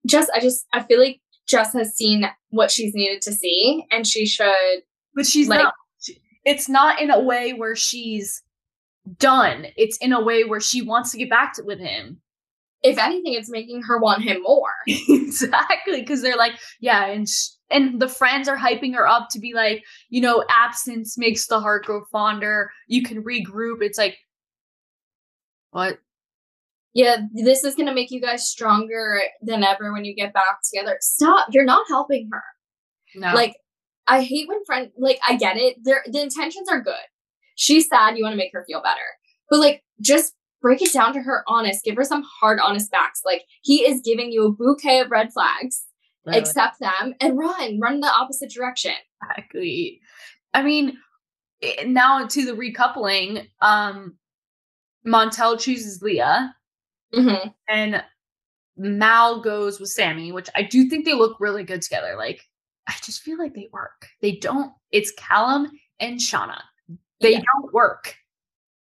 Jess, 0.04 0.28
I 0.34 0.40
just 0.40 0.66
I 0.72 0.82
feel 0.82 0.98
like 0.98 1.20
Jess 1.48 1.72
has 1.72 1.94
seen 1.96 2.28
what 2.50 2.70
she's 2.70 2.94
needed 2.94 3.22
to 3.22 3.32
see, 3.32 3.84
and 3.90 4.06
she 4.06 4.26
should. 4.26 4.82
But 5.14 5.26
she's 5.26 5.48
Like- 5.48 5.60
not. 5.60 5.74
It's 6.44 6.68
not 6.68 7.00
in 7.00 7.10
a 7.10 7.20
way 7.20 7.52
where 7.52 7.76
she's 7.76 8.42
done. 9.18 9.66
It's 9.76 9.96
in 9.98 10.12
a 10.12 10.20
way 10.20 10.42
where 10.44 10.60
she 10.60 10.82
wants 10.82 11.12
to 11.12 11.18
get 11.18 11.30
back 11.30 11.54
to, 11.54 11.62
with 11.62 11.78
him. 11.78 12.20
If 12.82 12.98
anything, 12.98 13.34
it's 13.34 13.48
making 13.48 13.82
her 13.82 13.98
want 14.00 14.22
him 14.24 14.42
more. 14.42 14.72
exactly, 14.86 16.00
because 16.00 16.20
they're 16.20 16.36
like, 16.36 16.54
yeah, 16.80 17.06
and 17.06 17.28
sh- 17.28 17.50
and 17.70 18.00
the 18.02 18.08
friends 18.08 18.48
are 18.48 18.56
hyping 18.58 18.92
her 18.96 19.06
up 19.06 19.28
to 19.30 19.38
be 19.38 19.54
like, 19.54 19.84
you 20.08 20.20
know, 20.20 20.44
absence 20.50 21.16
makes 21.16 21.46
the 21.46 21.60
heart 21.60 21.84
grow 21.84 22.04
fonder. 22.10 22.72
You 22.88 23.02
can 23.04 23.22
regroup. 23.22 23.80
It's 23.82 23.98
like, 23.98 24.18
what? 25.70 25.98
Yeah, 26.94 27.18
this 27.32 27.64
is 27.64 27.74
gonna 27.74 27.94
make 27.94 28.10
you 28.10 28.20
guys 28.20 28.48
stronger 28.48 29.20
than 29.40 29.64
ever 29.64 29.92
when 29.92 30.04
you 30.04 30.14
get 30.14 30.34
back 30.34 30.58
together. 30.70 30.98
Stop! 31.00 31.48
You're 31.50 31.64
not 31.64 31.86
helping 31.88 32.28
her. 32.32 32.42
No, 33.14 33.34
Like, 33.34 33.54
I 34.06 34.22
hate 34.22 34.48
when 34.48 34.64
friend 34.64 34.90
like 34.98 35.20
I 35.26 35.36
get 35.36 35.56
it. 35.56 35.76
Their 35.82 36.02
the 36.06 36.20
intentions 36.20 36.68
are 36.68 36.80
good. 36.80 36.94
She's 37.56 37.88
sad, 37.88 38.16
you 38.16 38.24
want 38.24 38.32
to 38.32 38.38
make 38.38 38.52
her 38.52 38.64
feel 38.66 38.82
better. 38.82 39.00
But 39.48 39.60
like 39.60 39.82
just 40.00 40.34
break 40.60 40.82
it 40.82 40.92
down 40.92 41.12
to 41.14 41.20
her 41.20 41.44
honest. 41.46 41.84
Give 41.84 41.96
her 41.96 42.04
some 42.04 42.24
hard 42.40 42.58
honest 42.60 42.90
facts. 42.90 43.22
Like 43.24 43.44
he 43.62 43.86
is 43.86 44.00
giving 44.04 44.32
you 44.32 44.46
a 44.46 44.52
bouquet 44.52 45.00
of 45.00 45.10
red 45.10 45.32
flags. 45.32 45.84
literally. 46.24 46.40
Accept 46.40 46.78
them 46.80 47.14
and 47.20 47.38
run. 47.38 47.80
Run 47.80 47.94
in 47.94 48.00
the 48.00 48.12
opposite 48.12 48.50
direction. 48.50 48.94
exactly. 49.22 50.00
I 50.54 50.62
mean, 50.62 50.96
now 51.86 52.26
to 52.26 52.44
the 52.44 52.52
recoupling. 52.52 53.46
Um, 53.60 54.16
Montel 55.06 55.58
chooses 55.58 56.00
Leah. 56.02 56.54
Mm-hmm. 57.14 57.48
and 57.68 58.02
Mal 58.76 59.40
goes 59.42 59.78
with 59.78 59.90
Sammy, 59.90 60.32
which 60.32 60.48
I 60.56 60.62
do 60.62 60.88
think 60.88 61.04
they 61.04 61.12
look 61.14 61.36
really 61.40 61.62
good 61.62 61.82
together. 61.82 62.14
Like, 62.16 62.40
I 62.88 62.94
just 63.04 63.20
feel 63.22 63.38
like 63.38 63.54
they 63.54 63.68
work. 63.72 64.08
They 64.22 64.32
don't. 64.36 64.72
It's 64.90 65.12
Callum 65.12 65.70
and 66.00 66.18
Shaughna. 66.18 66.58
They 67.20 67.32
Yeah. 67.34 67.42
don't 67.54 67.72
work. 67.72 68.16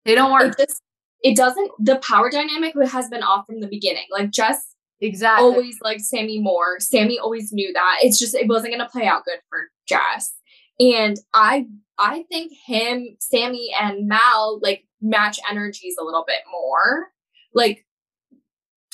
They 0.06 0.16
don't 0.16 0.32
work. 0.32 0.54
It 0.58 0.66
just 0.68 0.82
it 1.24 1.36
doesn't 1.36 1.72
the 1.78 1.98
power 1.98 2.32
dynamic 2.32 2.74
has 2.90 3.08
been 3.10 3.22
off 3.22 3.46
from 3.46 3.60
the 3.60 3.68
beginning. 3.68 4.06
Like 4.10 4.32
Jess 4.32 4.76
exactly. 5.02 5.46
always 5.46 5.78
liked 5.82 6.02
Sammy 6.02 6.40
more. 6.40 6.80
Sammy 6.80 7.20
always 7.20 7.52
knew 7.54 7.72
that. 7.74 7.98
It's 8.02 8.18
just 8.18 8.34
it 8.34 8.48
wasn't 8.48 8.74
gonna 8.74 8.90
play 8.90 9.06
out 9.06 9.26
good 9.26 9.40
for 9.50 9.70
Jess. 9.88 10.34
And 10.80 11.18
I 11.36 11.68
I 12.00 12.24
think 12.32 12.54
him, 12.66 13.16
Sammy, 13.20 13.70
and 13.80 14.08
Mal 14.08 14.60
like 14.64 14.86
match 15.02 15.40
energies 15.50 15.96
a 16.00 16.04
little 16.04 16.24
bit 16.26 16.40
more. 16.52 17.10
Like 17.54 17.86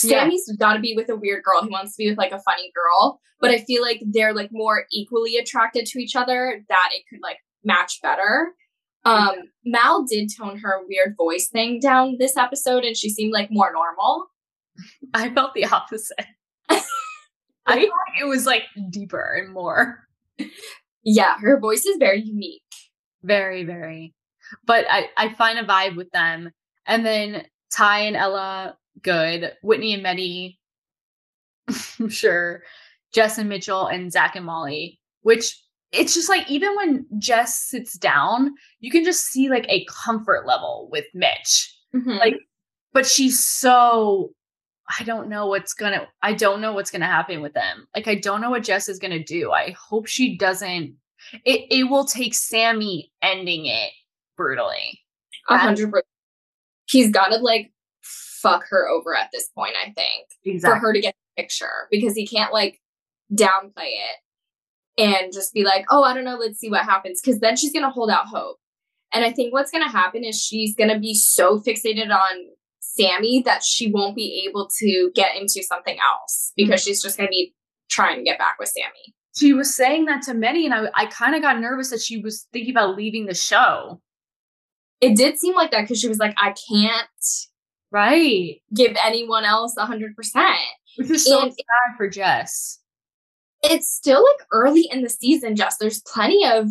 Yeah. 0.03 0.23
Sammy's 0.23 0.51
got 0.59 0.73
to 0.73 0.79
be 0.79 0.93
with 0.95 1.09
a 1.09 1.15
weird 1.15 1.43
girl. 1.43 1.63
He 1.63 1.69
wants 1.69 1.95
to 1.95 2.03
be 2.03 2.09
with 2.09 2.17
like 2.17 2.31
a 2.31 2.39
funny 2.39 2.71
girl, 2.75 3.19
but 3.39 3.51
I 3.51 3.59
feel 3.59 3.81
like 3.81 4.01
they're 4.05 4.33
like 4.33 4.49
more 4.51 4.85
equally 4.91 5.37
attracted 5.37 5.85
to 5.87 5.99
each 5.99 6.15
other. 6.15 6.63
That 6.69 6.89
it 6.93 7.03
could 7.09 7.21
like 7.21 7.37
match 7.63 7.99
better. 8.01 8.53
Um, 9.05 9.35
Mal 9.63 10.03
did 10.03 10.29
tone 10.37 10.59
her 10.59 10.81
weird 10.87 11.15
voice 11.17 11.47
thing 11.47 11.79
down 11.79 12.17
this 12.19 12.35
episode, 12.35 12.83
and 12.83 12.97
she 12.97 13.09
seemed 13.09 13.31
like 13.31 13.49
more 13.49 13.71
normal. 13.71 14.27
I 15.13 15.29
felt 15.29 15.53
the 15.53 15.65
opposite. 15.65 16.25
I 16.69 16.75
like 17.65 17.89
it 18.21 18.27
was 18.27 18.45
like 18.45 18.63
deeper 18.89 19.33
and 19.33 19.53
more. 19.53 20.07
Yeah, 21.03 21.35
her 21.39 21.59
voice 21.59 21.85
is 21.85 21.97
very 21.97 22.21
unique. 22.21 22.61
Very, 23.23 23.63
very. 23.63 24.13
But 24.65 24.85
I, 24.89 25.09
I 25.17 25.33
find 25.33 25.57
a 25.57 25.63
vibe 25.63 25.95
with 25.95 26.11
them. 26.11 26.51
And 26.85 27.05
then 27.05 27.45
Ty 27.71 27.99
and 27.99 28.15
Ella, 28.15 28.77
good. 29.01 29.53
Whitney 29.61 29.93
and 29.93 30.03
Mehdi, 30.03 30.57
I'm 31.99 32.09
sure. 32.09 32.63
Jess 33.13 33.37
and 33.37 33.49
Mitchell 33.49 33.87
and 33.87 34.11
Zach 34.11 34.35
and 34.35 34.45
Molly, 34.45 34.99
which 35.21 35.59
it's 35.91 36.13
just 36.13 36.29
like 36.29 36.49
even 36.49 36.75
when 36.75 37.05
Jess 37.17 37.57
sits 37.57 37.97
down, 37.97 38.53
you 38.79 38.91
can 38.91 39.03
just 39.03 39.25
see 39.25 39.49
like 39.49 39.65
a 39.69 39.85
comfort 39.85 40.45
level 40.45 40.89
with 40.91 41.05
Mitch. 41.13 41.73
Mm-hmm. 41.95 42.11
Like, 42.11 42.35
but 42.93 43.05
she's 43.05 43.43
so 43.43 44.33
I 44.99 45.03
don't 45.03 45.29
know 45.29 45.47
what's 45.47 45.73
gonna 45.73 46.07
I 46.21 46.33
don't 46.33 46.61
know 46.61 46.73
what's 46.73 46.91
gonna 46.91 47.05
happen 47.05 47.41
with 47.41 47.53
them. 47.53 47.87
Like 47.95 48.07
I 48.07 48.15
don't 48.15 48.41
know 48.41 48.49
what 48.49 48.63
Jess 48.63 48.89
is 48.89 48.99
gonna 48.99 49.23
do. 49.23 49.51
I 49.51 49.71
hope 49.71 50.07
she 50.07 50.37
doesn't 50.37 50.95
it 51.45 51.65
it 51.69 51.83
will 51.85 52.05
take 52.05 52.33
Sammy 52.33 53.11
ending 53.21 53.65
it 53.65 53.91
brutally. 54.35 55.01
a 55.49 55.57
hundred 55.57 55.91
percent. 55.91 56.05
He's 56.85 57.11
got 57.11 57.29
to 57.29 57.37
like 57.37 57.71
fuck 58.41 58.65
her 58.69 58.87
over 58.87 59.15
at 59.15 59.29
this 59.31 59.49
point. 59.55 59.73
I 59.75 59.91
think 59.91 60.61
for 60.61 60.75
her 60.75 60.93
to 60.93 61.01
get 61.01 61.15
the 61.15 61.41
picture 61.41 61.87
because 61.91 62.15
he 62.15 62.27
can't 62.27 62.53
like 62.53 62.79
downplay 63.33 63.93
it 63.93 64.17
and 64.97 65.33
just 65.33 65.53
be 65.53 65.63
like, 65.63 65.85
oh, 65.89 66.03
I 66.03 66.13
don't 66.13 66.23
know, 66.23 66.37
let's 66.37 66.59
see 66.59 66.69
what 66.69 66.83
happens. 66.83 67.21
Because 67.21 67.39
then 67.39 67.55
she's 67.55 67.73
gonna 67.73 67.89
hold 67.89 68.09
out 68.09 68.27
hope. 68.27 68.57
And 69.13 69.23
I 69.23 69.31
think 69.31 69.53
what's 69.53 69.71
gonna 69.71 69.89
happen 69.89 70.23
is 70.23 70.41
she's 70.41 70.75
gonna 70.75 70.99
be 70.99 71.13
so 71.13 71.59
fixated 71.59 72.09
on 72.09 72.47
Sammy 72.79 73.41
that 73.45 73.63
she 73.63 73.91
won't 73.91 74.15
be 74.15 74.45
able 74.47 74.69
to 74.79 75.11
get 75.13 75.35
into 75.35 75.63
something 75.63 75.97
else 75.99 76.51
because 76.55 76.81
mm-hmm. 76.81 76.89
she's 76.89 77.01
just 77.01 77.17
gonna 77.17 77.29
be 77.29 77.53
trying 77.89 78.17
to 78.17 78.23
get 78.23 78.39
back 78.39 78.55
with 78.59 78.69
Sammy. 78.69 79.13
She 79.37 79.53
was 79.53 79.73
saying 79.73 80.05
that 80.05 80.23
to 80.23 80.33
many, 80.33 80.65
and 80.65 80.73
I 80.73 80.89
I 80.95 81.05
kind 81.05 81.35
of 81.35 81.41
got 81.41 81.59
nervous 81.59 81.91
that 81.91 82.01
she 82.01 82.19
was 82.19 82.47
thinking 82.51 82.71
about 82.71 82.97
leaving 82.97 83.27
the 83.27 83.35
show. 83.35 84.01
It 84.99 85.15
did 85.15 85.37
seem 85.37 85.53
like 85.53 85.69
that 85.71 85.81
because 85.81 85.99
she 85.99 86.09
was 86.09 86.17
like, 86.17 86.35
I 86.41 86.55
can't 86.69 87.07
Right. 87.91 88.61
give 88.75 88.95
anyone 89.03 89.45
else 89.45 89.75
a 89.77 89.85
hundred 89.85 90.15
percent. 90.15 90.57
Which 90.97 91.09
is 91.09 91.25
so 91.25 91.43
And- 91.43 91.53
sad 91.53 91.95
for 91.97 92.09
Jess. 92.09 92.79
It's 93.63 93.89
still 93.89 94.21
like 94.23 94.47
early 94.51 94.87
in 94.91 95.01
the 95.01 95.09
season, 95.09 95.55
Jess. 95.55 95.77
There's 95.77 96.01
plenty 96.01 96.45
of 96.45 96.67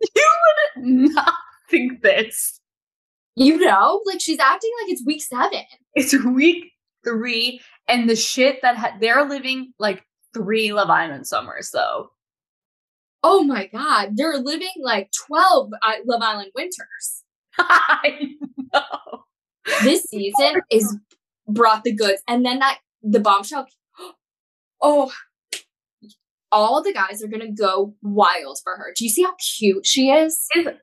You 0.14 0.30
would 0.76 0.84
not 1.14 1.34
think 1.68 2.02
this. 2.02 2.60
you 3.36 3.58
know, 3.58 4.00
like 4.06 4.20
she's 4.20 4.38
acting 4.38 4.70
like 4.82 4.92
it's 4.92 5.04
week 5.04 5.22
seven. 5.22 5.62
It's 5.94 6.14
week 6.24 6.72
three, 7.04 7.60
and 7.88 8.08
the 8.08 8.16
shit 8.16 8.60
that 8.62 8.76
ha- 8.76 8.96
they're 9.00 9.28
living 9.28 9.72
like 9.78 10.04
three 10.32 10.72
Love 10.72 10.90
Island 10.90 11.26
summers, 11.26 11.70
though. 11.72 12.10
Oh 13.22 13.42
my 13.42 13.66
god, 13.66 14.10
they're 14.16 14.38
living 14.38 14.70
like 14.80 15.10
12 15.26 15.72
uh, 15.82 15.92
Love 16.06 16.22
Island 16.22 16.52
winters. 16.54 17.24
I 17.58 18.30
know. 18.72 19.24
This 19.82 20.02
season 20.04 20.60
is 20.70 20.96
brought 21.48 21.84
the 21.84 21.92
goods. 21.92 22.22
And 22.28 22.44
then 22.44 22.58
that 22.60 22.78
the 23.02 23.20
bombshell 23.20 23.66
oh 24.82 25.12
all 26.52 26.82
the 26.82 26.92
guys 26.92 27.22
are 27.22 27.28
gonna 27.28 27.52
go 27.52 27.94
wild 28.02 28.58
for 28.62 28.76
her. 28.76 28.92
Do 28.96 29.04
you 29.04 29.10
see 29.10 29.22
how 29.22 29.34
cute 29.58 29.86
she 29.86 30.10
is? 30.10 30.46
It's 30.54 30.78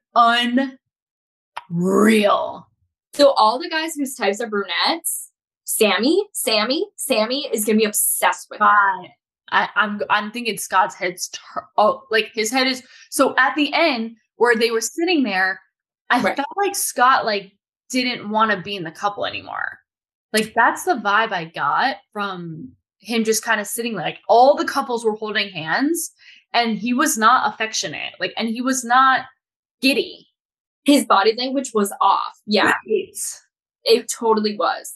unreal. 1.70 2.68
So 3.14 3.32
all 3.32 3.60
the 3.60 3.70
guys 3.70 3.96
whose 3.96 4.16
types 4.16 4.40
are 4.42 4.48
brunettes, 4.48 5.32
Sammy, 5.66 6.24
Sammy, 6.34 6.88
Sammy 6.96 7.50
is 7.52 7.66
gonna 7.66 7.80
be 7.80 7.86
obsessed 7.86 8.48
with 8.50 8.60
her. 8.60 8.66
God. 8.66 9.08
I, 9.50 9.70
I'm 9.76 10.02
I'm 10.10 10.32
thinking 10.32 10.58
Scott's 10.58 10.96
head's 10.96 11.30
tur- 11.30 11.68
oh 11.78 12.04
like 12.12 12.32
his 12.34 12.52
head 12.52 12.68
is 12.68 12.84
so 13.10 13.34
at 13.38 13.56
the 13.56 13.74
end 13.74 14.18
where 14.36 14.56
they 14.56 14.72
were 14.72 14.82
sitting 14.82 15.24
there. 15.24 15.60
I 16.10 16.22
Right. 16.22 16.36
felt 16.36 16.48
like 16.58 16.76
Scott 16.76 17.26
like 17.26 17.52
didn't 17.90 18.30
want 18.30 18.52
to 18.52 18.62
be 18.62 18.76
in 18.76 18.84
the 18.84 18.92
couple 18.92 19.26
anymore. 19.26 19.80
Like 20.34 20.54
that's 20.56 20.84
the 20.84 20.96
vibe 20.96 21.32
I 21.32 21.46
got 21.46 21.98
from 22.14 22.74
him 23.00 23.24
just 23.24 23.44
kind 23.44 23.62
of 23.62 23.68
sitting 23.68 23.94
like 23.94 24.20
all 24.28 24.56
the 24.56 24.66
couples 24.66 25.06
were 25.06 25.16
holding 25.16 25.50
hands 25.50 26.12
and 26.54 26.78
he 26.78 26.94
was 26.94 27.18
not 27.18 27.54
affectionate. 27.54 28.14
Like 28.20 28.34
and 28.38 28.50
he 28.50 28.62
was 28.62 28.84
not 28.84 29.26
giddy. 29.82 30.28
His 30.84 31.06
body 31.06 31.34
language 31.38 31.72
was 31.74 31.94
off. 32.02 32.40
Yeah, 32.46 32.74
it 33.84 34.10
totally 34.10 34.56
was. 34.58 34.96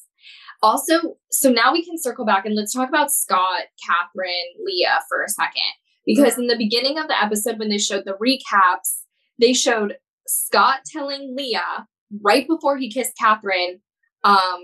Also, 0.63 1.17
so 1.32 1.49
now 1.49 1.73
we 1.73 1.84
can 1.84 1.97
circle 1.97 2.23
back 2.23 2.45
and 2.45 2.56
let's 2.56 2.73
talk 2.73 2.88
about 2.88 3.12
Scott, 3.12 3.63
Catherine, 3.86 4.32
Leah 4.63 4.99
for 5.10 5.23
a 5.23 5.30
second. 5.30 5.71
Because 6.06 6.38
in 6.38 6.47
the 6.47 6.58
beginning 6.58 6.97
of 6.97 7.08
the 7.08 7.21
episode, 7.21 7.60
when 7.60 7.69
they 7.69 7.77
showed 7.77 8.06
the 8.06 8.17
recaps, 8.23 9.01
they 9.39 9.54
showed 9.54 9.97
Scott 10.27 10.80
telling 10.86 11.36
Leah 11.36 11.88
right 12.21 12.47
before 12.47 12.78
he 12.78 12.91
kissed 12.91 13.13
Catherine, 13.19 13.82
um, 14.24 14.60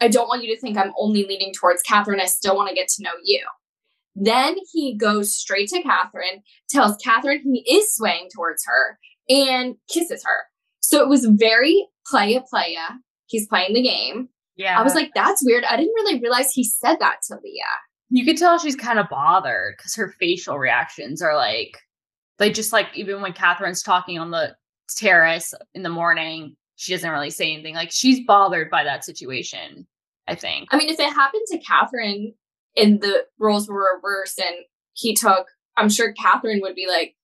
I 0.00 0.08
don't 0.08 0.28
want 0.28 0.42
you 0.44 0.54
to 0.54 0.60
think 0.60 0.76
I'm 0.76 0.92
only 0.98 1.24
leaning 1.24 1.52
towards 1.52 1.82
Catherine. 1.82 2.20
I 2.20 2.26
still 2.26 2.56
want 2.56 2.68
to 2.68 2.74
get 2.74 2.88
to 2.88 3.02
know 3.02 3.12
you. 3.24 3.44
Then 4.14 4.56
he 4.72 4.96
goes 4.96 5.34
straight 5.34 5.68
to 5.68 5.82
Catherine, 5.82 6.42
tells 6.68 6.96
Catherine 6.96 7.42
he 7.42 7.60
is 7.72 7.94
swaying 7.94 8.28
towards 8.34 8.64
her, 8.66 8.98
and 9.28 9.76
kisses 9.88 10.24
her. 10.24 10.46
So 10.80 11.00
it 11.02 11.08
was 11.08 11.26
very 11.26 11.86
playa 12.06 12.40
playa. 12.48 12.98
He's 13.26 13.46
playing 13.46 13.74
the 13.74 13.82
game. 13.82 14.28
Yeah. 14.56 14.78
I 14.78 14.82
was 14.82 14.94
like, 14.94 15.10
that's 15.14 15.44
weird. 15.44 15.64
I 15.64 15.76
didn't 15.76 15.94
really 15.94 16.20
realize 16.20 16.50
he 16.50 16.64
said 16.64 16.96
that 16.98 17.18
to 17.28 17.36
Leah. 17.42 17.64
you 18.10 18.24
could 18.24 18.38
tell 18.38 18.58
she's 18.58 18.74
kind 18.74 18.98
of 18.98 19.08
bothered 19.08 19.74
because 19.76 19.94
her 19.94 20.14
facial 20.18 20.58
reactions 20.58 21.22
are 21.22 21.36
like 21.36 21.78
like 22.38 22.54
just 22.54 22.72
like 22.72 22.86
even 22.94 23.20
when 23.20 23.32
Catherine's 23.32 23.82
talking 23.82 24.18
on 24.18 24.30
the 24.30 24.56
terrace 24.96 25.54
in 25.74 25.82
the 25.82 25.88
morning, 25.90 26.56
she 26.78 26.92
doesn't 26.94 27.10
really 27.10 27.30
say 27.30 27.52
anything. 27.52 27.74
Like 27.74 27.90
she's 27.90 28.24
bothered 28.24 28.70
by 28.70 28.84
that 28.84 29.04
situation, 29.04 29.88
I 30.28 30.36
think. 30.36 30.68
I 30.70 30.78
mean, 30.78 30.88
if 30.88 31.00
it 31.00 31.12
happened 31.12 31.42
to 31.48 31.58
Catherine 31.58 32.34
and 32.76 33.00
the 33.00 33.24
roles 33.36 33.68
were 33.68 33.96
reversed 33.96 34.38
and 34.38 34.54
he 34.92 35.12
took, 35.14 35.48
I'm 35.76 35.88
sure 35.88 36.12
Catherine 36.12 36.60
would 36.62 36.76
be 36.76 36.86
like, 36.86 37.16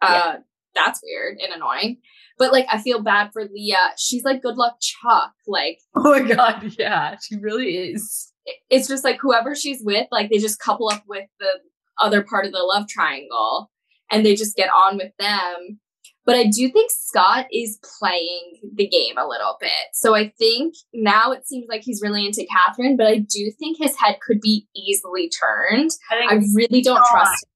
uh, 0.00 0.36
that's 0.74 1.02
weird 1.04 1.36
and 1.40 1.52
annoying. 1.52 1.98
But 2.38 2.52
like, 2.52 2.66
I 2.72 2.80
feel 2.80 3.02
bad 3.02 3.34
for 3.34 3.44
Leah. 3.44 3.90
She's 3.98 4.24
like, 4.24 4.40
good 4.40 4.56
luck, 4.56 4.78
Chuck. 4.80 5.34
Like, 5.46 5.78
Oh 5.94 6.18
my 6.18 6.22
god, 6.34 6.74
yeah, 6.78 7.16
she 7.22 7.36
really 7.36 7.76
is. 7.76 8.32
it's 8.70 8.88
just 8.88 9.04
like 9.04 9.18
whoever 9.20 9.54
she's 9.54 9.82
with, 9.84 10.06
like, 10.10 10.30
they 10.30 10.38
just 10.38 10.58
couple 10.58 10.88
up 10.88 11.04
with 11.06 11.28
the 11.38 11.50
other 12.00 12.22
part 12.22 12.46
of 12.46 12.52
the 12.52 12.62
love 12.62 12.88
triangle 12.88 13.70
and 14.10 14.24
they 14.24 14.34
just 14.34 14.56
get 14.56 14.70
on 14.70 14.96
with 14.96 15.12
them. 15.18 15.79
But 16.26 16.36
I 16.36 16.44
do 16.44 16.68
think 16.70 16.90
Scott 16.94 17.46
is 17.52 17.78
playing 17.98 18.60
the 18.74 18.86
game 18.86 19.16
a 19.16 19.26
little 19.26 19.56
bit. 19.58 19.70
So 19.94 20.14
I 20.14 20.28
think 20.38 20.74
now 20.92 21.32
it 21.32 21.46
seems 21.48 21.66
like 21.68 21.82
he's 21.82 22.02
really 22.02 22.24
into 22.26 22.46
Catherine, 22.46 22.96
but 22.96 23.06
I 23.06 23.18
do 23.18 23.50
think 23.58 23.78
his 23.78 23.96
head 23.96 24.18
could 24.20 24.40
be 24.40 24.66
easily 24.76 25.30
turned. 25.30 25.90
I 26.10 26.18
think 26.18 26.32
I 26.32 26.34
really 26.54 26.82
don't 26.82 27.04
trust 27.10 27.44
Him. 27.44 27.48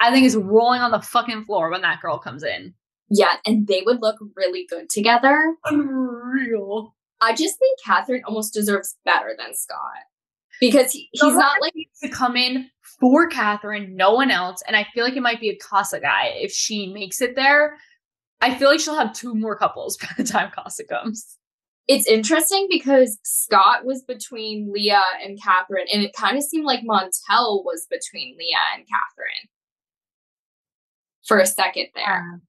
I 0.00 0.10
think 0.12 0.24
it's 0.26 0.36
rolling 0.36 0.80
on 0.80 0.90
the 0.92 1.00
fucking 1.00 1.44
floor 1.44 1.70
when 1.70 1.82
that 1.82 2.00
girl 2.00 2.18
comes 2.18 2.42
in. 2.42 2.74
yet. 3.10 3.40
And 3.46 3.66
they 3.66 3.82
would 3.84 4.00
look 4.00 4.16
really 4.36 4.66
good 4.68 4.88
together. 4.88 5.54
Unreal. 5.66 6.94
I 7.20 7.34
just 7.34 7.58
think 7.58 7.78
Catherine 7.84 8.22
almost 8.26 8.52
deserves 8.54 8.96
better 9.04 9.34
than 9.38 9.54
Scott. 9.54 9.78
Because 10.60 10.92
he, 10.92 11.08
he's 11.12 11.22
not 11.22 11.60
like 11.60 11.74
to 12.02 12.08
come 12.08 12.36
in 12.36 12.68
for 13.00 13.26
Catherine, 13.26 13.96
no 13.96 14.12
one 14.14 14.30
else. 14.30 14.62
And 14.66 14.76
I 14.76 14.86
feel 14.94 15.04
like 15.04 15.16
it 15.16 15.22
might 15.22 15.40
be 15.40 15.50
a 15.50 15.56
Casa 15.56 15.98
guy 15.98 16.32
if 16.36 16.52
she 16.52 16.92
makes 16.92 17.20
it 17.20 17.34
there. 17.36 17.76
I 18.42 18.54
feel 18.54 18.68
like 18.68 18.80
she'll 18.80 18.98
have 18.98 19.14
two 19.14 19.34
more 19.34 19.56
couples 19.56 19.96
by 20.00 20.08
the 20.16 20.24
time 20.24 20.50
Casa 20.50 20.84
comes. 20.84 21.38
it's 21.88 22.06
interesting 22.06 22.66
because 22.68 23.18
Scott 23.22 23.84
was 23.84 24.02
between 24.02 24.72
Leah 24.72 25.02
and 25.24 25.40
Catherine, 25.40 25.86
and 25.92 26.02
it 26.02 26.12
kind 26.14 26.36
of 26.36 26.42
seemed 26.42 26.66
like 26.66 26.80
Montel 26.80 27.64
was 27.64 27.86
between 27.90 28.36
Leah 28.38 28.76
and 28.76 28.84
Catherine 28.86 29.48
for 31.26 31.38
a 31.38 31.46
second 31.46 31.86
there. 31.94 32.40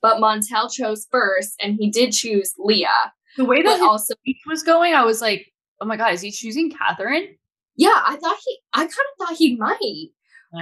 But 0.00 0.18
Montel 0.18 0.72
chose 0.72 1.08
first, 1.10 1.54
and 1.60 1.76
he 1.80 1.90
did 1.90 2.12
choose 2.12 2.52
Leah. 2.56 3.12
The 3.36 3.44
way 3.44 3.62
that 3.62 3.80
also, 3.80 4.14
speech 4.14 4.42
was 4.46 4.62
going, 4.62 4.94
I 4.94 5.04
was 5.04 5.20
like, 5.20 5.52
oh 5.80 5.86
my 5.86 5.96
god, 5.96 6.14
is 6.14 6.20
he 6.20 6.30
choosing 6.30 6.70
Catherine? 6.70 7.36
yeah, 7.78 8.02
I 8.04 8.16
thought 8.16 8.36
he, 8.44 8.58
I 8.74 8.80
kind 8.80 8.90
of 8.90 9.26
thought 9.26 9.36
he 9.36 9.56
might, 9.56 10.08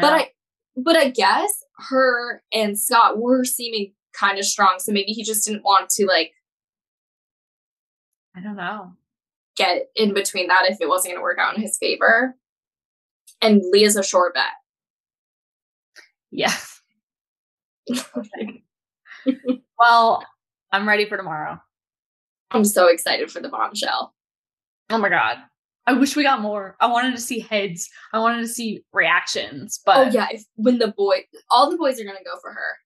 but 0.03 0.13
I, 0.13 0.29
but 0.77 0.97
I 0.97 1.11
guess 1.11 1.65
her 1.91 2.43
and 2.53 2.79
Scott 2.79 3.19
were 3.19 3.45
seeming 3.45 3.93
kind 4.13 4.39
of 4.39 4.45
strong, 4.45 4.77
so 4.79 4.93
maybe 4.93 5.13
he 5.13 5.23
just 5.25 5.47
didn't 5.47 5.65
want 5.65 5.91
to 5.91 6.07
like 6.07 6.33
I 8.37 8.41
don't 8.41 8.57
know. 8.57 8.93
get 9.57 9.89
in 9.97 10.13
between 10.13 10.49
that 10.49 10.67
if 10.69 10.79
it 10.81 10.89
wasn't 10.89 11.13
going 11.13 11.19
to 11.19 11.23
work 11.23 11.39
out 11.39 11.57
in 11.57 11.63
his 11.63 11.79
favor. 11.79 12.37
And 13.41 13.63
Leah's 13.71 13.97
a 13.97 14.03
sure 14.03 14.33
bet. 14.33 14.45
Yeah. 16.31 16.53
well, 19.79 20.25
I'm 20.73 20.89
ready 20.89 21.07
for 21.07 21.17
tomorrow. 21.17 21.61
I'm 22.51 22.65
so 22.65 22.89
excited 22.89 23.31
for 23.31 23.41
the 23.41 23.49
bombshell. 23.49 24.15
Oh 24.91 24.99
my 24.99 25.09
god. 25.09 25.39
I 25.87 25.93
wish 25.93 26.17
we 26.17 26.25
got 26.25 26.41
more. 26.41 26.77
I 26.81 26.87
wanted 26.89 27.15
to 27.15 27.21
see 27.21 27.39
heads. 27.41 27.89
I 28.13 28.19
wanted 28.19 28.41
to 28.41 28.49
see 28.49 28.83
reactions, 28.93 29.81
but 29.87 29.97
oh 29.97 30.11
yeah, 30.11 30.27
if 30.33 30.45
when 30.57 30.79
the 30.79 30.89
boy, 30.89 31.25
all 31.51 31.71
the 31.71 31.77
boys 31.77 32.01
are 32.01 32.05
gonna 32.05 32.19
go 32.25 32.39
for 32.41 32.53
her, 32.53 32.79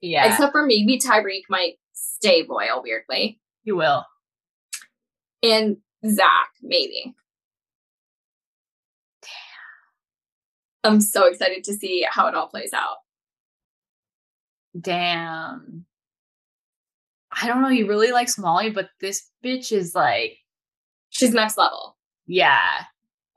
yeah, 0.00 0.30
except 0.30 0.52
for 0.52 0.64
maybe 0.64 0.98
Tyrique 0.98 1.42
might 1.50 1.74
stay 1.92 2.44
loyal 2.48 2.82
weirdly, 2.82 3.38
you 3.64 3.76
will. 3.76 4.04
and 5.42 5.76
Zach 6.06 6.48
maybe. 6.62 7.14
Damn. 9.22 10.92
I'm 10.94 11.00
so 11.00 11.26
excited 11.26 11.64
to 11.64 11.74
see 11.74 12.06
how 12.08 12.28
it 12.28 12.34
all 12.34 12.48
plays 12.48 12.72
out. 12.72 12.98
Damn. 14.80 15.84
I 17.30 17.46
don't 17.46 17.62
know. 17.62 17.68
He 17.68 17.82
really 17.82 18.10
likes 18.12 18.38
Molly, 18.38 18.70
but 18.70 18.88
this 19.00 19.28
bitch 19.44 19.70
is 19.72 19.94
like, 19.94 20.38
She's 21.10 21.32
next 21.32 21.58
level, 21.58 21.96
yeah. 22.28 22.84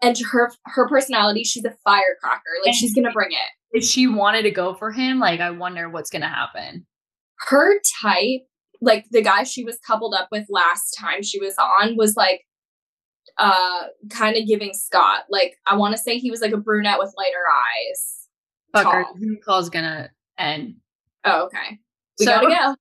and 0.03 0.17
her 0.31 0.51
her 0.65 0.87
personality, 0.87 1.43
she's 1.43 1.65
a 1.65 1.73
firecracker. 1.83 2.41
Like 2.61 2.67
And- 2.69 2.75
she's 2.75 2.93
gonna 2.93 3.11
bring 3.11 3.31
it. 3.31 3.49
If 3.73 3.83
she 3.85 4.05
wanted 4.07 4.41
to 4.43 4.51
go 4.51 4.73
for 4.73 4.91
him, 4.91 5.17
like, 5.19 5.39
I 5.39 5.49
wonder 5.51 5.89
what's 5.89 6.09
gonna 6.09 6.27
happen. 6.27 6.85
Her 7.47 7.79
type, 8.01 8.41
like 8.81 9.05
the 9.11 9.21
guy 9.21 9.43
she 9.43 9.63
was 9.63 9.79
coupled 9.87 10.13
up 10.13 10.27
with 10.31 10.45
last 10.49 10.91
time 10.99 11.23
she 11.23 11.39
was 11.39 11.55
on, 11.57 11.95
was 11.97 12.15
like 12.17 12.41
uh 13.37 13.83
kind 14.09 14.35
of 14.35 14.45
giving 14.47 14.73
Scott. 14.73 15.23
Like 15.29 15.55
I 15.65 15.75
want 15.77 15.95
to 15.95 16.01
say 16.01 16.17
he 16.17 16.29
was 16.31 16.41
like 16.41 16.51
a 16.51 16.57
brunette 16.57 16.99
with 16.99 17.13
lighter 17.17 17.45
eyes. 17.93 18.27
Fucker. 18.75 19.03
Zoom 19.19 19.37
call's 19.45 19.69
gonna 19.69 20.09
end. 20.37 20.75
Oh, 21.23 21.45
okay. 21.45 21.79
We 22.19 22.25
So- 22.25 22.31
gotta 22.41 22.47
go. 22.49 22.75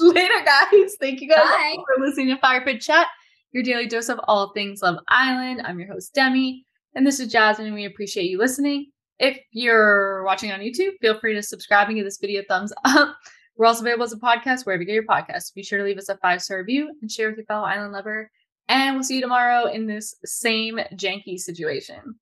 Later, 0.00 0.44
guys. 0.44 0.96
Thank 1.00 1.20
you 1.20 1.28
guys 1.28 1.44
Bye. 1.44 1.76
for 1.76 2.04
listening 2.04 2.28
to 2.28 2.36
Fire 2.38 2.60
Pit 2.64 2.80
Chat, 2.80 3.06
your 3.52 3.62
daily 3.62 3.86
dose 3.86 4.08
of 4.08 4.20
all 4.24 4.52
things 4.52 4.82
Love 4.82 4.98
Island. 5.08 5.62
I'm 5.64 5.78
your 5.78 5.92
host, 5.92 6.14
Demi, 6.14 6.64
and 6.94 7.06
this 7.06 7.18
is 7.20 7.32
Jasmine, 7.32 7.66
and 7.66 7.74
we 7.74 7.84
appreciate 7.84 8.30
you 8.30 8.38
listening. 8.38 8.86
If 9.18 9.38
you're 9.50 10.24
watching 10.24 10.52
on 10.52 10.60
YouTube, 10.60 10.92
feel 11.00 11.18
free 11.18 11.34
to 11.34 11.42
subscribe 11.42 11.88
and 11.88 11.96
give 11.96 12.04
this 12.04 12.18
video 12.20 12.42
a 12.42 12.44
thumbs 12.44 12.72
up. 12.84 13.16
We're 13.56 13.66
also 13.66 13.82
available 13.82 14.04
as 14.04 14.12
a 14.12 14.16
podcast 14.16 14.64
wherever 14.64 14.82
you 14.82 14.86
get 14.86 14.94
your 14.94 15.04
podcasts. 15.04 15.52
Be 15.52 15.62
sure 15.62 15.78
to 15.78 15.84
leave 15.84 15.98
us 15.98 16.08
a 16.08 16.16
five 16.18 16.40
star 16.40 16.58
review 16.58 16.94
and 17.02 17.10
share 17.10 17.28
with 17.28 17.36
your 17.36 17.46
fellow 17.46 17.66
island 17.66 17.92
lover. 17.92 18.30
And 18.68 18.94
we'll 18.94 19.04
see 19.04 19.16
you 19.16 19.20
tomorrow 19.20 19.66
in 19.66 19.86
this 19.86 20.14
same 20.24 20.78
janky 20.94 21.38
situation. 21.38 22.14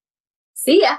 See 0.55 0.83
ya. 0.83 0.97